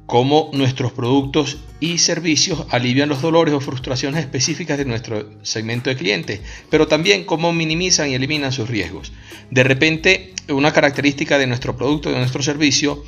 Cómo 0.05 0.51
nuestros 0.53 0.91
productos 0.91 1.57
y 1.79 1.97
servicios 1.97 2.65
alivian 2.69 3.09
los 3.09 3.21
dolores 3.21 3.53
o 3.53 3.59
frustraciones 3.59 4.21
específicas 4.21 4.77
de 4.77 4.85
nuestro 4.85 5.29
segmento 5.43 5.89
de 5.89 5.95
clientes, 5.95 6.41
pero 6.69 6.87
también 6.87 7.23
cómo 7.23 7.51
minimizan 7.51 8.09
y 8.09 8.15
eliminan 8.15 8.51
sus 8.51 8.69
riesgos. 8.69 9.11
De 9.49 9.63
repente, 9.63 10.33
una 10.49 10.71
característica 10.71 11.37
de 11.37 11.47
nuestro 11.47 11.75
producto, 11.75 12.11
de 12.11 12.17
nuestro 12.17 12.43
servicio, 12.43 13.03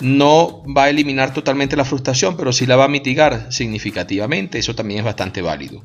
no 0.00 0.62
va 0.64 0.84
a 0.84 0.90
eliminar 0.90 1.32
totalmente 1.32 1.76
la 1.76 1.84
frustración, 1.84 2.36
pero 2.36 2.52
sí 2.52 2.66
la 2.66 2.76
va 2.76 2.84
a 2.84 2.88
mitigar 2.88 3.52
significativamente. 3.52 4.58
Eso 4.58 4.74
también 4.74 5.00
es 5.00 5.04
bastante 5.04 5.42
válido. 5.42 5.82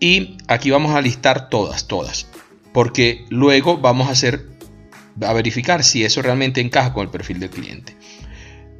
Y 0.00 0.36
aquí 0.48 0.70
vamos 0.70 0.94
a 0.94 1.00
listar 1.00 1.48
todas, 1.48 1.86
todas, 1.88 2.26
porque 2.72 3.24
luego 3.30 3.78
vamos 3.78 4.08
a 4.08 4.12
hacer 4.12 4.55
a 5.22 5.32
verificar 5.32 5.84
si 5.84 6.04
eso 6.04 6.22
realmente 6.22 6.60
encaja 6.60 6.92
con 6.92 7.04
el 7.04 7.10
perfil 7.10 7.40
del 7.40 7.50
cliente. 7.50 7.96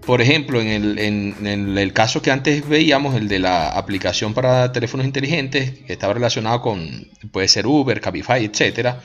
Por 0.06 0.22
ejemplo, 0.22 0.60
en 0.60 1.76
el, 1.78 1.92
caso 1.92 2.22
que 2.22 2.30
antes 2.30 2.68
veíamos, 2.68 3.16
el 3.16 3.26
de 3.26 3.40
la 3.40 3.70
aplicación 3.70 4.34
para 4.34 4.70
teléfonos 4.70 5.04
inteligentes, 5.04 5.72
que 5.84 5.92
estaba 5.92 6.14
relacionado 6.14 6.62
con, 6.62 7.08
puede 7.32 7.48
ser 7.48 7.66
Uber, 7.66 8.00
Cabify, 8.00 8.44
etc. 8.44 8.98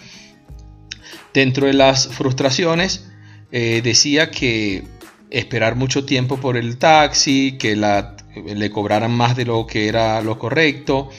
Dentro 1.33 1.65
de 1.65 1.73
las 1.73 2.07
frustraciones, 2.07 3.09
eh, 3.51 3.81
decía 3.83 4.29
que 4.29 4.83
esperar 5.31 5.75
mucho 5.75 6.05
tiempo 6.05 6.37
por 6.37 6.55
el 6.55 6.77
taxi, 6.77 7.57
que 7.57 7.75
la, 7.75 8.15
le 8.35 8.69
cobraran 8.69 9.11
más 9.11 9.35
de 9.35 9.45
lo 9.45 9.65
que 9.65 9.87
era 9.87 10.21
lo 10.21 10.37
correcto, 10.37 11.09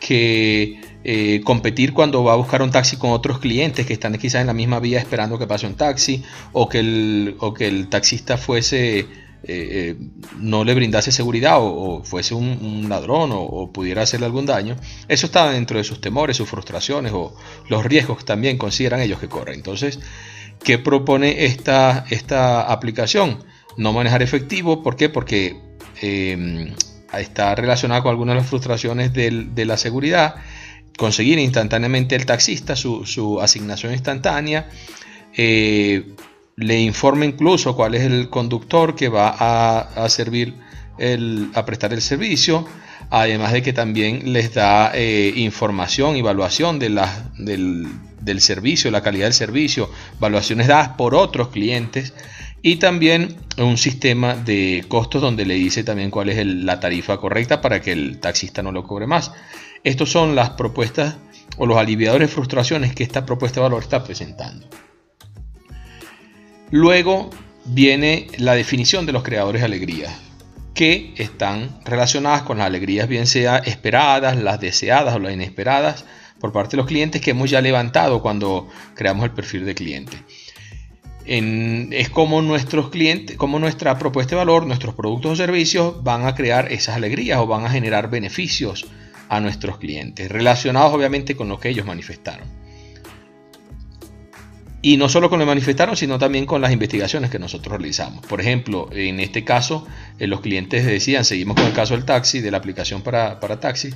que 0.00 0.80
eh, 1.08 1.40
competir 1.44 1.92
cuando 1.92 2.24
va 2.24 2.32
a 2.32 2.34
buscar 2.36 2.62
un 2.62 2.72
taxi 2.72 2.96
con 2.96 3.12
otros 3.12 3.38
clientes 3.38 3.86
que 3.86 3.92
están 3.92 4.18
quizás 4.18 4.40
en 4.40 4.48
la 4.48 4.52
misma 4.52 4.80
vía 4.80 4.98
esperando 4.98 5.38
que 5.38 5.46
pase 5.46 5.64
un 5.64 5.76
taxi 5.76 6.24
o 6.52 6.68
que 6.68 6.80
el, 6.80 7.36
que 7.56 7.68
el 7.68 7.86
taxista 7.86 8.36
fuese 8.36 8.98
eh, 8.98 9.06
eh, 9.44 9.96
no 10.40 10.64
le 10.64 10.74
brindase 10.74 11.12
seguridad 11.12 11.58
o, 11.60 12.02
fuese 12.02 12.34
un, 12.34 12.88
ladrón 12.88 13.30
o, 13.32 13.70
pudiera 13.72 14.02
hacerle 14.02 14.26
algún 14.26 14.46
daño, 14.46 14.74
eso 15.06 15.26
está 15.26 15.48
dentro 15.52 15.78
de 15.78 15.84
sus 15.84 16.00
temores, 16.00 16.38
sus 16.38 16.48
frustraciones 16.48 17.12
o 17.12 17.36
los 17.68 17.84
riesgos 17.84 18.18
que 18.18 18.24
también 18.24 18.58
consideran 18.58 19.00
ellos 19.00 19.20
que 19.20 19.28
corren. 19.28 19.54
Entonces, 19.54 20.00
¿qué 20.64 20.76
propone 20.76 21.44
esta, 21.44 22.04
esta 22.10 22.62
aplicación? 22.62 23.44
No 23.76 23.92
manejar 23.92 24.22
efectivo, 24.22 24.82
¿por 24.82 24.96
qué? 24.96 25.08
Porque 25.08 25.60
está 27.12 27.54
relacionada 27.54 28.02
con 28.02 28.10
algunas 28.10 28.34
de 28.34 28.40
las 28.40 28.50
frustraciones 28.50 29.12
de 29.12 29.64
la 29.64 29.76
seguridad 29.76 30.34
conseguir 30.96 31.38
instantáneamente 31.38 32.16
el 32.16 32.26
taxista 32.26 32.76
su, 32.76 33.38
asignación 33.40 33.92
instantánea, 33.92 34.68
eh, 35.36 36.14
le 36.56 36.80
informa 36.80 37.26
incluso 37.26 37.76
cuál 37.76 37.94
es 37.94 38.02
el 38.02 38.30
conductor 38.30 38.94
que 38.94 39.08
va 39.08 39.28
a, 39.38 40.08
servir 40.08 40.54
a 41.54 41.66
prestar 41.66 41.92
el 41.92 42.00
servicio, 42.00 42.66
además 43.10 43.52
de 43.52 43.62
que 43.62 43.72
también 43.72 44.32
les 44.32 44.54
da 44.54 44.92
eh, 44.94 45.32
información, 45.36 46.16
evaluación 46.16 46.78
de 46.78 46.88
la, 46.88 47.30
del, 47.36 47.86
del, 48.22 48.40
servicio, 48.40 48.90
la 48.90 49.02
calidad 49.02 49.26
del 49.26 49.34
servicio, 49.34 49.90
evaluaciones 50.16 50.66
dadas 50.66 50.90
por 50.90 51.14
otros 51.14 51.48
clientes 51.48 52.14
y 52.62 52.76
también 52.76 53.36
un 53.58 53.78
sistema 53.78 54.34
de 54.34 54.84
costos 54.88 55.22
donde 55.22 55.44
le 55.44 55.54
dice 55.54 55.84
también 55.84 56.10
cuál 56.10 56.30
es 56.30 56.44
la 56.44 56.80
tarifa 56.80 57.18
correcta 57.18 57.60
para 57.60 57.80
que 57.80 57.92
el 57.92 58.18
taxista 58.18 58.62
no 58.62 58.72
lo 58.72 58.82
cobre 58.82 59.06
más. 59.06 59.30
Estas 59.86 60.08
son 60.08 60.34
las 60.34 60.50
propuestas 60.50 61.14
o 61.58 61.64
los 61.64 61.78
aliviadores 61.78 62.28
de 62.28 62.34
frustraciones 62.34 62.92
que 62.92 63.04
esta 63.04 63.24
propuesta 63.24 63.60
de 63.60 63.66
valor 63.68 63.84
está 63.84 64.02
presentando. 64.02 64.66
Luego 66.72 67.30
viene 67.66 68.26
la 68.36 68.56
definición 68.56 69.06
de 69.06 69.12
los 69.12 69.22
creadores 69.22 69.60
de 69.60 69.66
alegrías, 69.66 70.12
que 70.74 71.14
están 71.18 71.78
relacionadas 71.84 72.42
con 72.42 72.58
las 72.58 72.66
alegrías 72.66 73.06
bien 73.06 73.28
sea 73.28 73.58
esperadas, 73.58 74.36
las 74.36 74.58
deseadas 74.58 75.14
o 75.14 75.20
las 75.20 75.32
inesperadas 75.32 76.04
por 76.40 76.50
parte 76.50 76.72
de 76.72 76.78
los 76.78 76.86
clientes 76.86 77.20
que 77.20 77.30
hemos 77.30 77.48
ya 77.48 77.60
levantado 77.60 78.20
cuando 78.22 78.68
creamos 78.96 79.22
el 79.22 79.30
perfil 79.30 79.64
de 79.66 79.76
cliente. 79.76 80.16
es 81.26 82.10
como 82.10 82.42
nuestros 82.42 82.90
clientes, 82.90 83.36
como 83.36 83.60
nuestra 83.60 83.96
propuesta 84.00 84.30
de 84.30 84.38
valor, 84.38 84.66
nuestros 84.66 84.96
productos 84.96 85.30
o 85.30 85.36
servicios 85.36 86.02
van 86.02 86.26
a 86.26 86.34
crear 86.34 86.72
esas 86.72 86.96
alegrías 86.96 87.38
o 87.38 87.46
van 87.46 87.64
a 87.64 87.70
generar 87.70 88.10
beneficios 88.10 88.84
a 89.28 89.40
nuestros 89.40 89.78
clientes, 89.78 90.30
relacionados 90.30 90.92
obviamente 90.92 91.36
con 91.36 91.48
lo 91.48 91.58
que 91.58 91.68
ellos 91.68 91.86
manifestaron. 91.86 92.46
Y 94.82 94.98
no 94.98 95.08
solo 95.08 95.28
con 95.28 95.40
lo 95.40 95.44
que 95.44 95.48
manifestaron, 95.48 95.96
sino 95.96 96.16
también 96.16 96.46
con 96.46 96.60
las 96.60 96.70
investigaciones 96.70 97.30
que 97.30 97.40
nosotros 97.40 97.76
realizamos. 97.76 98.24
Por 98.26 98.40
ejemplo, 98.40 98.88
en 98.92 99.18
este 99.18 99.42
caso, 99.42 99.84
eh, 100.18 100.28
los 100.28 100.40
clientes 100.40 100.86
decían, 100.86 101.24
seguimos 101.24 101.56
con 101.56 101.66
el 101.66 101.72
caso 101.72 101.94
del 101.94 102.04
taxi, 102.04 102.40
de 102.40 102.52
la 102.52 102.58
aplicación 102.58 103.02
para, 103.02 103.40
para 103.40 103.58
taxi 103.58 103.92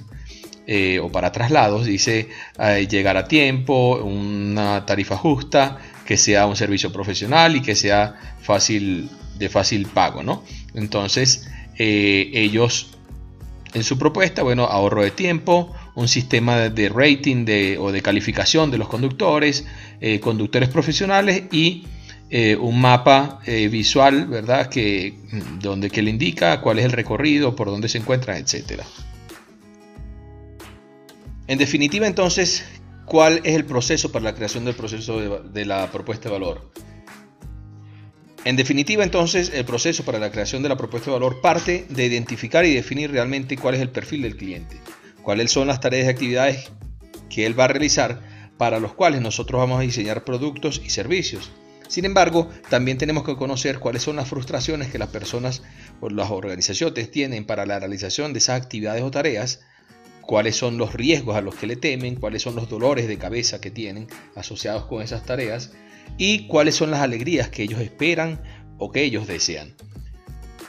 eh, 0.66 0.98
o 0.98 1.08
para 1.12 1.30
traslados, 1.30 1.86
dice 1.86 2.28
eh, 2.58 2.88
llegar 2.90 3.16
a 3.16 3.28
tiempo, 3.28 4.02
una 4.02 4.84
tarifa 4.84 5.16
justa, 5.16 5.78
que 6.04 6.16
sea 6.16 6.46
un 6.46 6.56
servicio 6.56 6.90
profesional 6.90 7.54
y 7.54 7.62
que 7.62 7.76
sea 7.76 8.34
fácil 8.40 9.10
de 9.38 9.48
fácil 9.48 9.86
pago, 9.86 10.24
¿no? 10.24 10.42
Entonces, 10.74 11.48
ellos 11.78 12.98
en 13.74 13.84
su 13.84 13.98
propuesta, 13.98 14.42
bueno, 14.42 14.64
ahorro 14.64 15.02
de 15.02 15.10
tiempo, 15.10 15.72
un 15.94 16.08
sistema 16.08 16.68
de 16.68 16.88
rating 16.88 17.44
o 17.78 17.92
de 17.92 18.02
calificación 18.02 18.70
de 18.70 18.78
los 18.78 18.88
conductores, 18.88 19.66
eh, 20.00 20.20
conductores 20.20 20.68
profesionales 20.68 21.44
y 21.52 21.86
eh, 22.30 22.56
un 22.56 22.80
mapa 22.80 23.40
eh, 23.44 23.68
visual, 23.68 24.26
¿verdad? 24.26 24.68
Que, 24.68 25.14
donde 25.60 25.90
que 25.90 26.02
le 26.02 26.10
indica 26.10 26.60
cuál 26.60 26.78
es 26.78 26.84
el 26.84 26.92
recorrido, 26.92 27.56
por 27.56 27.68
dónde 27.68 27.88
se 27.88 27.98
encuentran, 27.98 28.36
etc. 28.36 28.82
En 31.48 31.58
definitiva, 31.58 32.06
entonces, 32.06 32.64
¿cuál 33.04 33.40
es 33.42 33.56
el 33.56 33.64
proceso 33.64 34.12
para 34.12 34.24
la 34.24 34.34
creación 34.34 34.64
del 34.64 34.74
proceso 34.74 35.40
de, 35.40 35.64
la 35.64 35.90
propuesta 35.90 36.28
de 36.28 36.32
valor? 36.32 36.70
En 38.44 38.56
definitiva, 38.56 39.04
entonces, 39.04 39.52
el 39.54 39.66
proceso 39.66 40.02
para 40.04 40.18
la 40.18 40.30
creación 40.30 40.62
de 40.62 40.70
la 40.70 40.76
propuesta 40.76 41.10
de 41.10 41.14
valor 41.14 41.42
parte 41.42 41.84
de 41.90 42.06
identificar 42.06 42.64
y 42.64 42.74
definir 42.74 43.10
realmente 43.10 43.58
cuál 43.58 43.74
es 43.74 43.82
el 43.82 43.90
perfil 43.90 44.22
del 44.22 44.36
cliente, 44.36 44.76
cuáles 45.22 45.52
son 45.52 45.68
las 45.68 45.80
tareas 45.80 46.06
y 46.06 46.10
actividades 46.10 46.70
que 47.28 47.44
él 47.44 47.58
va 47.58 47.64
a 47.64 47.68
realizar 47.68 48.20
para 48.56 48.80
los 48.80 48.94
cuales 48.94 49.20
nosotros 49.20 49.58
vamos 49.58 49.78
a 49.78 49.82
diseñar 49.82 50.24
productos 50.24 50.80
y 50.82 50.88
servicios. 50.88 51.50
Sin 51.88 52.06
embargo, 52.06 52.48
también 52.70 52.96
tenemos 52.96 53.24
que 53.24 53.36
conocer 53.36 53.78
cuáles 53.78 54.04
son 54.04 54.16
las 54.16 54.28
frustraciones 54.28 54.88
que 54.88 54.98
las 54.98 55.10
personas 55.10 55.62
o 56.00 56.08
las 56.08 56.30
organizaciones 56.30 57.10
tienen 57.10 57.44
para 57.44 57.66
la 57.66 57.78
realización 57.78 58.32
de 58.32 58.38
esas 58.38 58.62
actividades 58.62 59.02
o 59.02 59.10
tareas 59.10 59.60
cuáles 60.22 60.56
son 60.56 60.78
los 60.78 60.94
riesgos 60.94 61.36
a 61.36 61.40
los 61.40 61.56
que 61.56 61.66
le 61.66 61.76
temen, 61.76 62.14
cuáles 62.14 62.42
son 62.42 62.54
los 62.54 62.70
dolores 62.70 63.08
de 63.08 63.18
cabeza 63.18 63.60
que 63.60 63.70
tienen 63.70 64.06
asociados 64.36 64.86
con 64.86 65.02
esas 65.02 65.26
tareas 65.26 65.72
y 66.18 66.46
cuáles 66.46 66.74
son 66.74 66.90
las 66.90 67.00
alegrías 67.00 67.48
que 67.48 67.62
ellos 67.62 67.80
esperan 67.80 68.40
o 68.78 68.90
que 68.90 69.02
ellos 69.02 69.26
desean. 69.26 69.74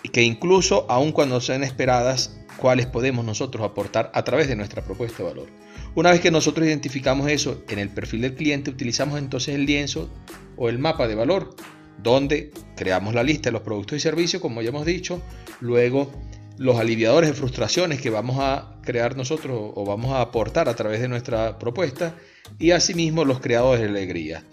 Y 0.04 0.10
que 0.10 0.23
incluso, 0.23 0.86
aun 0.89 1.12
cuando 1.12 1.41
sean 1.41 1.63
esperadas, 1.63 2.38
cuáles 2.58 2.86
podemos 2.86 3.25
nosotros 3.25 3.65
aportar 3.65 4.12
a 4.13 4.23
través 4.23 4.47
de 4.47 4.56
nuestra 4.56 4.84
propuesta 4.84 5.19
de 5.19 5.30
valor. 5.30 5.47
Una 5.95 6.12
vez 6.12 6.21
que 6.21 6.32
nosotros 6.32 6.65
identificamos 6.65 7.30
eso 7.30 7.63
en 7.69 7.80
el 7.80 7.89
perfil 7.89 8.21
del 8.21 8.36
cliente, 8.36 8.69
utilizamos 8.69 9.19
entonces 9.19 9.56
el 9.56 9.65
lienzo 9.65 10.10
o 10.58 10.69
el 10.69 10.80
mapa 10.80 11.08
de 11.08 11.15
valor, 11.15 11.56
donde 12.01 12.51
creamos 12.75 13.13
la 13.13 13.23
lista 13.23 13.49
de 13.49 13.54
los 13.54 13.62
productos 13.62 13.97
y 13.97 13.99
servicios, 13.99 14.41
como 14.41 14.62
ya 14.62 14.69
hemos 14.69 14.86
dicho, 14.86 15.21
luego 15.60 16.12
los 16.58 16.80
aliviadores 16.80 17.30
de 17.30 17.36
frustraciones 17.36 18.01
que 18.01 18.10
vamos 18.10 18.38
a 18.39 18.75
crear 18.84 19.17
nosotros 19.17 19.71
o 19.75 19.84
vamos 19.86 20.13
a 20.13 20.21
aportar 20.21 20.69
a 20.69 20.75
través 20.75 21.01
de 21.01 21.08
nuestra 21.08 21.58
propuesta 21.58 22.15
y 22.60 22.71
asimismo 22.71 23.25
los 23.25 23.39
creadores 23.39 23.82
de 23.82 23.89
alegría. 23.89 24.43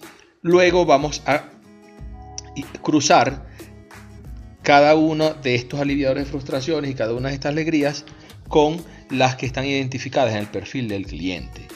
Luego 0.43 0.87
vamos 0.87 1.23
a 1.27 1.45
cruzar 2.83 3.47
cada 4.63 4.95
uno 4.95 5.35
de 5.35 5.55
estos 5.55 5.81
aliviadores 5.81 6.25
de 6.25 6.31
frustraciones 6.31 6.91
y 6.91 6.95
cada 6.95 7.15
una 7.15 7.29
de 7.29 7.35
estas 7.35 7.53
alegrías 7.53 8.05
con 8.49 8.83
las 9.11 9.37
que 9.37 9.47
están 9.47 9.65
identificadas 9.65 10.33
en 10.33 10.39
el 10.39 10.47
perfil 10.47 10.89
del 10.89 11.07
cliente. 11.07 11.67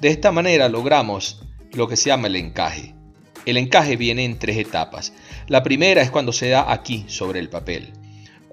De 0.00 0.08
esta 0.08 0.32
manera 0.32 0.68
logramos 0.68 1.42
lo 1.72 1.88
que 1.88 1.96
se 1.96 2.10
llama 2.10 2.28
el 2.28 2.36
encaje. 2.36 2.94
El 3.46 3.56
encaje 3.56 3.96
viene 3.96 4.24
en 4.24 4.38
tres 4.38 4.56
etapas. 4.58 5.12
La 5.48 5.62
primera 5.62 6.02
es 6.02 6.10
cuando 6.10 6.32
se 6.32 6.48
da 6.48 6.72
aquí 6.72 7.04
sobre 7.08 7.40
el 7.40 7.48
papel 7.48 7.92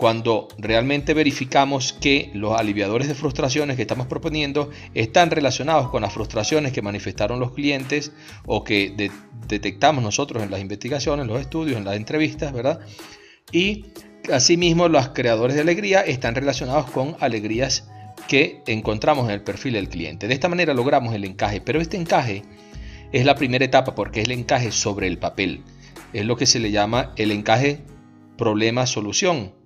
cuando 0.02 0.48
realmente 0.58 1.14
verificamos 1.14 1.94
que 1.94 2.32
los 2.34 2.60
aliviadores 2.60 3.08
de 3.08 3.14
frustraciones 3.14 3.76
que 3.76 3.84
estamos 3.84 4.08
proponiendo 4.08 4.72
están 4.96 5.30
relacionados 5.30 5.92
con 5.92 6.02
las 6.02 6.12
frustraciones 6.12 6.74
que 6.74 6.82
manifestaron 6.82 7.40
los 7.40 7.52
clientes 7.52 8.12
o 8.48 8.64
que 8.64 9.12
detectamos 9.48 10.04
nosotros 10.04 10.42
en 10.42 10.50
las 10.50 10.60
investigaciones, 10.60 11.22
en 11.22 11.32
los 11.32 11.40
estudios, 11.40 11.78
en 11.78 11.86
las 11.86 11.98
entrevistas, 11.98 12.52
¿verdad? 12.52 12.80
Y 13.52 13.86
asimismo 14.34 14.88
los 14.88 15.10
creadores 15.10 15.56
de 15.56 15.62
alegría 15.62 16.02
están 16.02 16.34
relacionados 16.34 16.90
con 16.90 17.16
alegrías 17.20 17.88
que 18.28 18.64
encontramos 18.66 19.26
en 19.26 19.36
el 19.36 19.44
perfil 19.44 19.74
del 19.74 19.88
cliente. 19.88 20.28
De 20.28 20.34
esta 20.34 20.50
manera 20.50 20.74
logramos 20.74 21.14
el 21.14 21.26
encaje, 21.26 21.62
pero 21.62 21.80
este 21.80 21.98
encaje 21.98 22.42
es 23.12 23.24
la 23.24 23.36
primera 23.36 23.66
etapa 23.66 23.94
porque 23.94 24.22
es 24.22 24.26
el 24.26 24.32
encaje 24.32 24.72
sobre 24.72 25.06
el 25.06 25.20
papel. 25.20 25.62
Es 26.12 26.26
lo 26.26 26.38
que 26.38 26.48
se 26.48 26.60
le 26.60 26.72
llama 26.72 27.14
el 27.18 27.30
encaje 27.30 27.84
problema-solución 28.36 29.61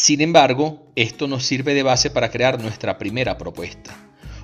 sin 0.00 0.20
embargo, 0.20 0.86
esto 0.94 1.26
nos 1.26 1.44
sirve 1.44 1.74
de 1.74 1.82
base 1.82 2.08
para 2.08 2.30
crear 2.30 2.62
nuestra 2.62 2.98
primera 2.98 3.36
propuesta. 3.36 3.96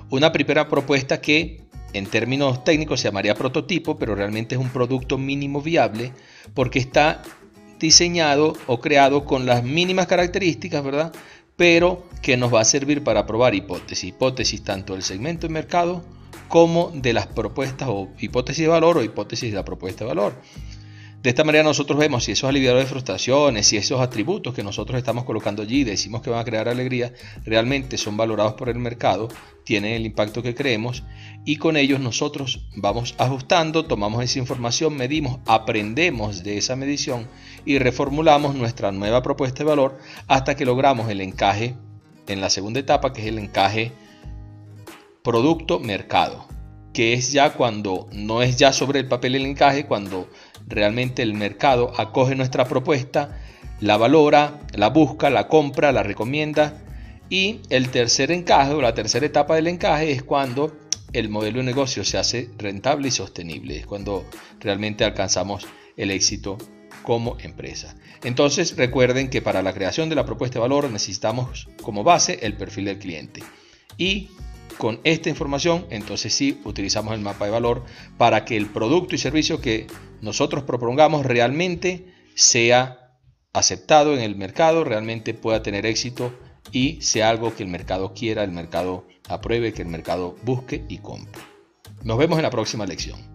Una 0.09 0.33
primera 0.33 0.67
propuesta 0.67 1.21
que 1.21 1.63
en 1.93 2.07
términos 2.07 2.65
técnicos 2.65 2.99
se 2.99 3.07
llamaría 3.07 3.35
prototipo, 3.35 3.97
pero 3.97 4.15
realmente 4.15 4.55
es 4.55 4.61
un 4.61 4.67
producto 4.67 5.17
mínimo 5.17 5.61
viable 5.61 6.11
porque 6.53 6.79
está 6.79 7.21
diseñado 7.79 8.57
o 8.67 8.81
creado 8.81 9.23
con 9.23 9.45
las 9.45 9.63
mínimas 9.63 10.07
características, 10.07 10.83
¿verdad? 10.83 11.13
Pero 11.55 12.05
que 12.21 12.35
nos 12.35 12.53
va 12.53 12.59
a 12.59 12.65
servir 12.65 13.01
para 13.01 13.25
probar 13.25 13.55
hipótesis, 13.55 14.09
hipótesis 14.09 14.61
tanto 14.61 14.91
del 14.91 15.03
segmento 15.03 15.47
de 15.47 15.53
mercado 15.53 16.03
como 16.49 16.91
de 16.93 17.13
las 17.13 17.27
propuestas 17.27 17.87
o 17.89 18.09
hipótesis 18.19 18.63
de 18.63 18.67
valor 18.67 18.97
o 18.97 19.03
hipótesis 19.03 19.51
de 19.51 19.55
la 19.55 19.63
propuesta 19.63 20.03
de 20.03 20.09
valor. 20.09 20.33
De 21.25 21.29
esta 21.29 21.43
manera 21.43 21.63
nosotros 21.63 21.97
vemos 21.97 22.23
si 22.23 22.33
esos 22.33 22.47
aliviadores 22.47 22.85
de 22.85 22.91
frustraciones, 22.91 23.65
si 23.65 23.77
esos 23.77 23.99
atributos 23.99 24.53
que 24.53 24.61
nosotros 24.61 24.95
estamos 24.95 25.23
colocando 25.23 25.63
allí, 25.63 25.83
decimos 25.83 26.21
que 26.21 26.29
van 26.29 26.41
a 26.41 26.45
crear 26.45 26.69
alegría, 26.69 27.13
realmente 27.43 27.97
son 27.97 28.15
valorados 28.15 28.53
por 28.53 28.69
el 28.69 28.77
mercado, 28.77 29.29
tienen 29.63 29.93
el 29.93 30.05
impacto 30.05 30.43
que 30.43 30.53
creemos 30.53 31.01
y 31.43 31.55
con 31.55 31.77
ellos 31.77 31.99
nosotros 31.99 32.67
vamos 32.75 33.15
ajustando, 33.17 33.85
tomamos 33.85 34.23
esa 34.23 34.37
información, 34.37 34.95
medimos, 34.95 35.39
aprendemos 35.47 36.43
de 36.43 36.59
esa 36.59 36.75
medición 36.75 37.27
y 37.65 37.79
reformulamos 37.79 38.53
nuestra 38.53 38.91
nueva 38.91 39.23
propuesta 39.23 39.63
de 39.63 39.69
valor 39.71 39.97
hasta 40.27 40.55
que 40.55 40.63
logramos 40.63 41.09
el 41.09 41.21
encaje 41.21 41.75
en 42.27 42.39
la 42.39 42.51
segunda 42.51 42.81
etapa, 42.81 43.13
que 43.13 43.21
es 43.21 43.27
el 43.29 43.39
encaje 43.39 43.93
producto-mercado 45.23 46.45
que 46.95 47.11
es 47.11 47.33
ya 47.33 47.51
cuando 47.51 48.07
no 48.13 48.41
es 48.41 48.55
ya 48.55 48.71
sobre 48.71 49.01
el 49.01 49.07
papel 49.09 49.35
el 49.35 49.45
encaje, 49.45 49.85
cuando 49.85 50.29
realmente 50.67 51.21
el 51.21 51.33
mercado 51.33 51.91
acoge 51.97 52.35
nuestra 52.35 52.65
propuesta, 52.65 53.37
la 53.79 53.97
valora, 53.97 54.59
la 54.73 54.89
busca, 54.89 55.29
la 55.29 55.47
compra, 55.47 55.91
la 55.91 56.03
recomienda. 56.03 56.81
Y 57.29 57.61
el 57.69 57.89
tercer 57.89 58.31
encaje 58.31 58.73
o 58.73 58.81
la 58.81 58.93
tercera 58.93 59.25
etapa 59.25 59.55
del 59.55 59.67
encaje 59.67 60.11
es 60.11 60.23
cuando 60.23 60.77
el 61.11 61.29
modelo 61.29 61.59
de 61.59 61.63
negocio 61.63 62.03
se 62.03 62.17
hace 62.17 62.49
rentable 62.57 63.07
y 63.07 63.11
sostenible, 63.11 63.77
es 63.77 63.87
cuando 63.87 64.25
realmente 64.59 65.05
alcanzamos 65.05 65.65
el 65.97 66.11
éxito 66.11 66.57
como 67.03 67.37
empresa. 67.39 67.95
Entonces 68.23 68.75
recuerden 68.75 69.29
que 69.29 69.41
para 69.41 69.61
la 69.61 69.73
creación 69.73 70.09
de 70.09 70.15
la 70.15 70.25
propuesta 70.25 70.55
de 70.55 70.61
valor 70.61 70.89
necesitamos 70.89 71.67
como 71.81 72.03
base 72.03 72.39
el 72.41 72.57
perfil 72.57 72.85
del 72.85 72.99
cliente 72.99 73.41
y 73.97 74.29
con 74.77 74.99
esta 75.03 75.29
información, 75.29 75.85
entonces 75.89 76.33
sí 76.33 76.61
utilizamos 76.65 77.13
el 77.13 77.21
mapa 77.21 77.45
de 77.45 77.51
valor 77.51 77.83
para 78.17 78.45
que 78.45 78.57
el 78.57 78.67
producto 78.67 79.15
y 79.15 79.17
servicio 79.17 79.61
que 79.61 79.87
nosotros 80.21 80.63
propongamos 80.63 81.25
realmente 81.25 82.13
sea 82.35 83.17
aceptado 83.53 84.13
en 84.13 84.21
el 84.21 84.35
mercado, 84.35 84.83
realmente 84.83 85.33
pueda 85.33 85.63
tener 85.63 85.85
éxito 85.85 86.33
y 86.71 87.01
sea 87.01 87.29
algo 87.29 87.55
que 87.55 87.63
el 87.63 87.69
mercado 87.69 88.13
quiera, 88.13 88.43
el 88.43 88.51
mercado 88.51 89.05
apruebe, 89.29 89.73
que 89.73 89.81
el 89.81 89.87
mercado 89.87 90.35
busque 90.43 90.83
y 90.89 90.97
compre. 90.97 91.41
Nos 92.03 92.17
vemos 92.17 92.37
en 92.37 92.43
la 92.43 92.49
próxima 92.49 92.85
lección. 92.85 93.34